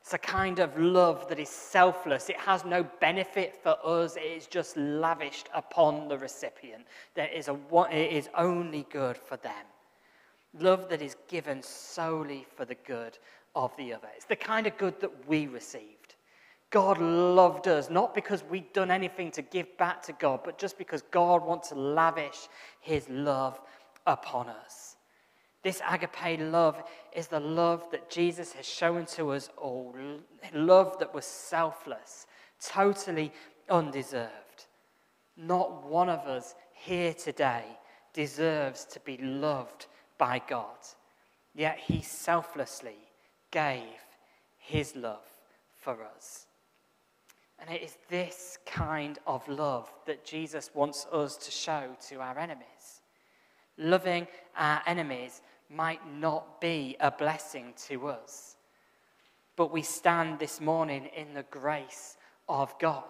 It's 0.06 0.13
a 0.13 0.20
kind 0.20 0.60
of 0.60 0.78
love 0.78 1.28
that 1.30 1.39
is 1.39 1.50
selfless. 1.50 2.30
It 2.30 2.38
has 2.38 2.63
no 2.63 2.84
benefit 3.02 3.56
for 3.56 3.76
us. 3.84 4.18
It 4.18 4.20
is 4.20 4.46
just 4.46 4.78
lavished 4.78 5.50
upon 5.52 6.10
the 6.10 6.15
recipient. 6.20 6.84
There 7.15 7.28
is 7.28 7.48
a, 7.48 7.58
it 7.91 8.13
is 8.13 8.30
only 8.38 8.86
good 8.91 9.18
for 9.18 9.38
them. 9.38 9.65
Love 10.60 10.89
that 10.89 11.02
is 11.02 11.15
given 11.28 11.63
solely 11.63 12.46
for 12.56 12.65
the 12.65 12.78
good 12.86 13.18
of 13.56 13.76
the 13.78 13.96
other. 13.96 14.08
It's 14.15 14.26
the 14.26 14.36
kind 14.36 14.68
of 14.68 14.78
good 14.78 15.02
that 15.02 15.28
we 15.28 15.48
received. 15.48 16.13
God 16.70 17.00
loved 17.00 17.68
us, 17.68 17.89
not 17.89 18.13
because 18.13 18.44
we'd 18.44 18.72
done 18.74 18.91
anything 18.91 19.32
to 19.32 19.41
give 19.41 19.76
back 19.80 20.04
to 20.04 20.13
God, 20.13 20.41
but 20.46 20.60
just 20.60 20.78
because 20.78 21.02
God 21.10 21.44
wants 21.44 21.70
to 21.70 21.76
lavish 21.76 22.48
his 22.80 23.10
love 23.10 23.60
upon 24.06 24.50
us. 24.50 24.85
This 25.65 25.82
agape 25.89 26.39
love 26.39 26.84
is 27.12 27.28
the 27.28 27.39
love 27.39 27.89
that 27.89 28.08
Jesus 28.08 28.54
has 28.54 28.67
shown 28.67 29.08
to 29.08 29.32
us 29.32 29.49
all. 29.58 29.95
Love 30.54 30.99
that 30.99 31.12
was 31.12 31.25
selfless, 31.25 32.28
totally 32.62 33.34
undeserved. 33.67 34.67
Not 35.36 35.84
one 35.84 36.08
of 36.08 36.19
us 36.28 36.54
here 36.71 37.15
today 37.15 37.63
deserves 38.13 38.86
to 38.86 38.99
be 38.99 39.17
loved 39.17 39.88
by 40.19 40.39
God. 40.47 40.78
Yet 41.56 41.80
he 41.80 41.99
selflessly 41.99 42.99
gave 43.49 43.82
his 44.60 44.95
love 44.95 45.25
for 45.82 45.97
us. 46.15 46.45
And 47.58 47.75
it 47.75 47.82
is 47.82 47.97
this 48.08 48.60
kind 48.67 49.17
of 49.25 49.47
love 49.47 49.91
that 50.06 50.25
Jesus 50.25 50.69
wants 50.75 51.08
us 51.12 51.38
to 51.38 51.49
show 51.49 51.97
to 52.10 52.21
our 52.21 52.38
enemies. 52.38 53.01
Loving 53.80 54.28
our 54.56 54.82
enemies 54.86 55.41
might 55.76 56.02
not 56.08 56.62
be 56.62 56.96
a 57.00 57.12
blessing 57.12 57.74
to 57.88 58.08
us, 58.08 58.56
but 59.56 59.72
we 59.72 59.82
stand 59.82 60.40
this 60.40 60.62
morning 60.62 61.10
in 61.16 61.34
the 61.34 61.46
grace 61.50 62.18
of 62.48 62.78
God. 62.80 63.04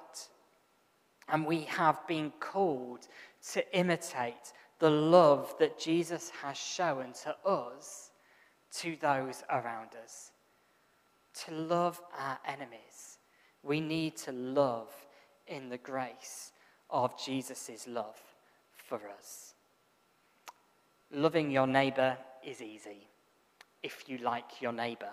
And 1.28 1.46
we 1.46 1.62
have 1.62 2.06
been 2.08 2.32
called 2.40 3.08
to 3.54 3.78
imitate 3.78 4.54
the 4.80 4.90
love 4.90 5.54
that 5.60 5.80
Jesus 5.80 6.30
has 6.42 6.58
shown 6.58 7.14
to 7.24 7.36
us 7.48 8.12
to 8.74 8.96
those 9.02 9.44
around 9.50 9.90
us. 10.04 10.32
To 11.46 11.54
love 11.54 12.02
our 12.18 12.38
enemies 12.46 13.16
we 13.66 13.82
need 13.82 14.16
to 14.16 14.32
love 14.32 14.90
in 15.48 15.70
the 15.70 15.78
grace 15.78 16.52
of 16.90 17.20
Jesus' 17.22 17.88
love 17.88 18.20
for 18.76 19.02
us. 19.18 19.56
Loving 21.12 21.50
your 21.50 21.68
neighbor 21.68 22.16
is 22.46 22.62
easy 22.62 23.08
if 23.84 24.06
you 24.08 24.18
like 24.20 24.62
your 24.62 24.72
neighbor. 24.72 25.12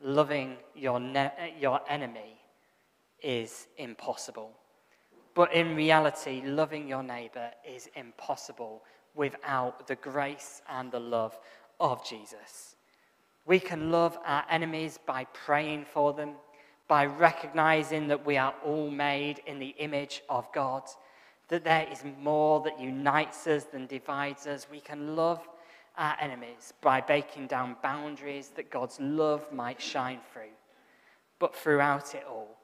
Loving 0.00 0.56
your, 0.74 1.00
ne- 1.00 1.32
eh, 1.38 1.50
your 1.58 1.80
enemy 1.88 2.38
is 3.22 3.68
impossible. 3.78 4.50
But 5.34 5.52
in 5.54 5.76
reality, 5.76 6.42
loving 6.44 6.88
your 6.88 7.02
neighbor 7.02 7.50
is 7.68 7.88
impossible 7.94 8.82
without 9.14 9.86
the 9.86 9.96
grace 9.96 10.62
and 10.68 10.90
the 10.90 11.00
love 11.00 11.38
of 11.80 12.06
Jesus. 12.06 12.76
We 13.46 13.60
can 13.60 13.90
love 13.90 14.18
our 14.24 14.44
enemies 14.50 14.98
by 15.06 15.24
praying 15.32 15.86
for 15.92 16.12
them, 16.12 16.32
by 16.88 17.06
recognizing 17.06 18.08
that 18.08 18.26
we 18.26 18.36
are 18.36 18.54
all 18.64 18.90
made 18.90 19.40
in 19.46 19.58
the 19.58 19.74
image 19.78 20.22
of 20.28 20.52
God, 20.52 20.82
that 21.48 21.64
there 21.64 21.86
is 21.90 22.02
more 22.20 22.60
that 22.62 22.80
unites 22.80 23.46
us 23.46 23.64
than 23.64 23.86
divides 23.86 24.46
us. 24.46 24.66
We 24.70 24.80
can 24.80 25.16
love 25.16 25.46
our 25.96 26.16
enemies 26.20 26.74
by 26.80 27.00
breaking 27.00 27.46
down 27.46 27.76
boundaries 27.82 28.50
that 28.56 28.70
God's 28.70 28.98
love 29.00 29.50
might 29.52 29.80
shine 29.80 30.20
through. 30.32 30.54
But 31.38 31.54
throughout 31.54 32.14
it 32.14 32.24
all, 32.28 32.58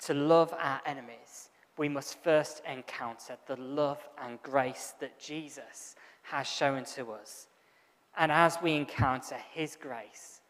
to 0.00 0.14
love 0.14 0.54
our 0.58 0.80
enemies, 0.86 1.50
we 1.78 1.88
must 1.88 2.22
first 2.22 2.62
encounter 2.70 3.36
the 3.46 3.56
love 3.56 4.06
and 4.22 4.42
grace 4.42 4.94
that 5.00 5.18
Jesus 5.18 5.94
has 6.22 6.46
shown 6.46 6.84
to 6.84 7.12
us. 7.12 7.48
And 8.16 8.32
as 8.32 8.58
we 8.62 8.72
encounter 8.72 9.36
his 9.52 9.76
grace, 9.76 10.40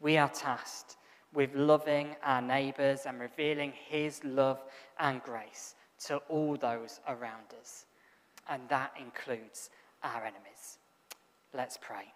we 0.00 0.18
are 0.18 0.28
tasked 0.28 0.96
with 1.32 1.54
loving 1.54 2.14
our 2.22 2.42
neighbours 2.42 3.06
and 3.06 3.20
revealing 3.20 3.72
his 3.88 4.22
love 4.24 4.62
and 4.98 5.22
grace 5.22 5.74
to 6.06 6.16
all 6.28 6.56
those 6.56 7.00
around 7.08 7.54
us. 7.60 7.86
And 8.48 8.68
that 8.68 8.92
includes 9.00 9.70
our 10.02 10.22
enemies. 10.22 10.78
Let's 11.56 11.78
pray. 11.80 12.12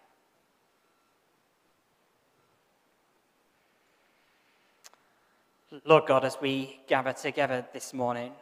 Lord 5.85 6.07
God, 6.07 6.25
as 6.25 6.37
we 6.41 6.81
gather 6.87 7.13
together 7.13 7.65
this 7.71 7.93
morning, 7.93 8.33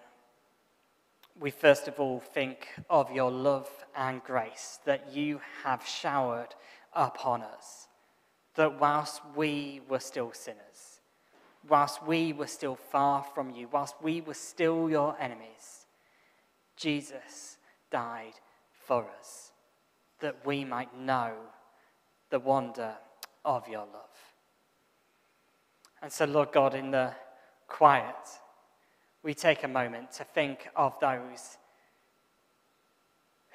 we 1.39 1.51
first 1.51 1.87
of 1.87 1.99
all 1.99 2.19
think 2.19 2.69
of 2.89 3.11
your 3.11 3.29
love 3.29 3.69
and 3.95 4.23
grace 4.23 4.79
that 4.85 5.13
you 5.13 5.39
have 5.63 5.85
showered 5.85 6.55
upon 6.93 7.43
us 7.43 7.87
that 8.55 8.79
whilst 8.79 9.21
we 9.35 9.81
were 9.87 9.99
still 9.99 10.31
sinners, 10.33 11.01
whilst 11.69 12.03
we 12.05 12.33
were 12.33 12.47
still 12.47 12.75
far 12.75 13.23
from 13.35 13.51
you, 13.51 13.67
whilst 13.71 13.95
we 14.01 14.19
were 14.21 14.33
still 14.33 14.89
your 14.89 15.15
enemies, 15.19 15.85
Jesus 16.75 17.57
died 17.91 18.33
for 18.71 19.05
us, 19.19 19.46
that 20.19 20.45
we 20.45 20.65
might 20.65 20.97
know 20.97 21.33
the 22.29 22.39
wonder 22.39 22.95
of 23.45 23.67
your 23.67 23.81
love. 23.81 24.33
And 26.01 26.11
so, 26.11 26.25
Lord 26.25 26.51
God, 26.51 26.73
in 26.75 26.91
the 26.91 27.13
quiet, 27.67 28.15
we 29.23 29.33
take 29.33 29.63
a 29.63 29.67
moment 29.67 30.11
to 30.13 30.23
think 30.23 30.69
of 30.75 30.93
those 30.99 31.57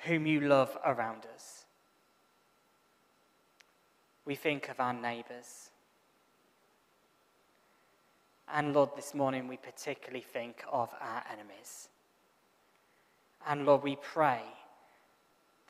whom 0.05 0.27
you 0.27 0.41
love 0.41 0.77
around 0.85 1.27
us 1.35 1.63
we 4.25 4.35
think 4.35 4.69
of 4.69 4.79
our 4.79 4.93
neighbours. 4.93 5.71
And 8.53 8.73
Lord, 8.75 8.91
this 8.97 9.15
morning 9.15 9.49
we 9.49 9.57
particularly 9.57 10.25
think 10.25 10.63
of 10.71 10.91
our 11.01 11.25
enemies. 11.33 11.89
And 13.47 13.67
Lord, 13.67 13.83
we 13.83 13.97
pray 13.97 14.43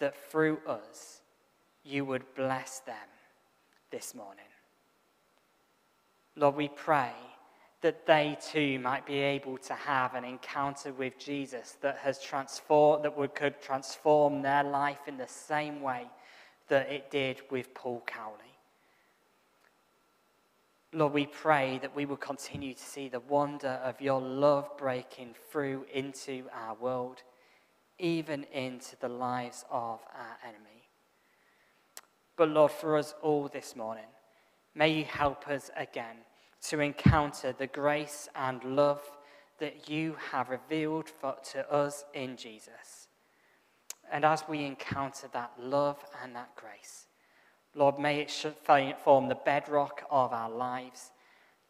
that 0.02 0.16
through 0.32 0.58
us 0.66 1.20
you 1.84 2.04
would 2.04 2.24
bless 2.34 2.80
them 2.80 3.08
this 3.92 4.16
morning. 4.16 4.44
Lord, 6.34 6.56
we 6.56 6.66
pray 6.66 7.12
that 7.82 8.04
they 8.04 8.36
too 8.50 8.80
might 8.80 9.06
be 9.06 9.18
able 9.18 9.58
to 9.58 9.74
have 9.74 10.16
an 10.16 10.24
encounter 10.24 10.92
with 10.92 11.20
Jesus 11.20 11.76
that 11.82 11.98
has 11.98 12.20
transformed 12.20 13.04
that 13.04 13.34
could 13.36 13.62
transform 13.62 14.42
their 14.42 14.64
life 14.64 15.06
in 15.06 15.18
the 15.18 15.28
same 15.28 15.80
way 15.80 16.08
that 16.66 16.90
it 16.90 17.08
did 17.12 17.40
with 17.48 17.72
Paul 17.72 18.02
Cowley. 18.04 18.38
Lord, 20.92 21.12
we 21.12 21.26
pray 21.26 21.78
that 21.80 21.94
we 21.94 22.06
will 22.06 22.16
continue 22.16 22.74
to 22.74 22.82
see 22.82 23.08
the 23.08 23.20
wonder 23.20 23.80
of 23.84 24.00
your 24.00 24.20
love 24.20 24.76
breaking 24.76 25.36
through 25.52 25.86
into 25.94 26.46
our 26.52 26.74
world, 26.74 27.22
even 27.98 28.44
into 28.52 28.96
the 28.96 29.08
lives 29.08 29.64
of 29.70 30.00
our 30.14 30.38
enemy. 30.46 30.88
but 32.36 32.48
Lord, 32.48 32.72
for 32.72 32.96
us 32.96 33.14
all 33.22 33.48
this 33.48 33.76
morning, 33.76 34.10
may 34.74 34.88
you 34.88 35.04
help 35.04 35.48
us 35.48 35.70
again 35.76 36.16
to 36.62 36.80
encounter 36.80 37.52
the 37.52 37.66
grace 37.66 38.28
and 38.34 38.62
love 38.64 39.02
that 39.58 39.88
you 39.88 40.16
have 40.32 40.48
revealed 40.48 41.08
for, 41.08 41.36
to 41.52 41.72
us 41.72 42.04
in 42.14 42.36
Jesus. 42.36 43.08
And 44.10 44.24
as 44.24 44.44
we 44.48 44.64
encounter 44.64 45.28
that 45.32 45.52
love 45.58 46.04
and 46.22 46.34
that 46.34 46.54
grace, 46.56 47.06
Lord, 47.74 47.98
may 47.98 48.20
it 48.20 48.98
form 49.04 49.28
the 49.28 49.38
bedrock 49.44 50.02
of 50.10 50.32
our 50.32 50.50
lives, 50.50 51.12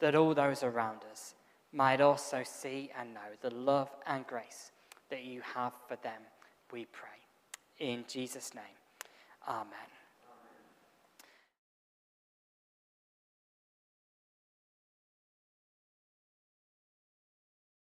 that 0.00 0.14
all 0.14 0.34
those 0.34 0.62
around 0.62 1.02
us 1.10 1.34
might 1.72 2.00
also 2.00 2.42
see 2.44 2.90
and 2.98 3.14
know 3.14 3.20
the 3.40 3.54
love 3.54 3.90
and 4.06 4.26
grace 4.26 4.71
that 5.12 5.24
you 5.24 5.42
have 5.54 5.74
for 5.86 5.96
them, 5.96 6.22
we 6.72 6.86
pray. 6.86 7.08
In 7.78 8.04
Jesus' 8.08 8.54
name, 8.54 8.64
amen. 9.46 9.91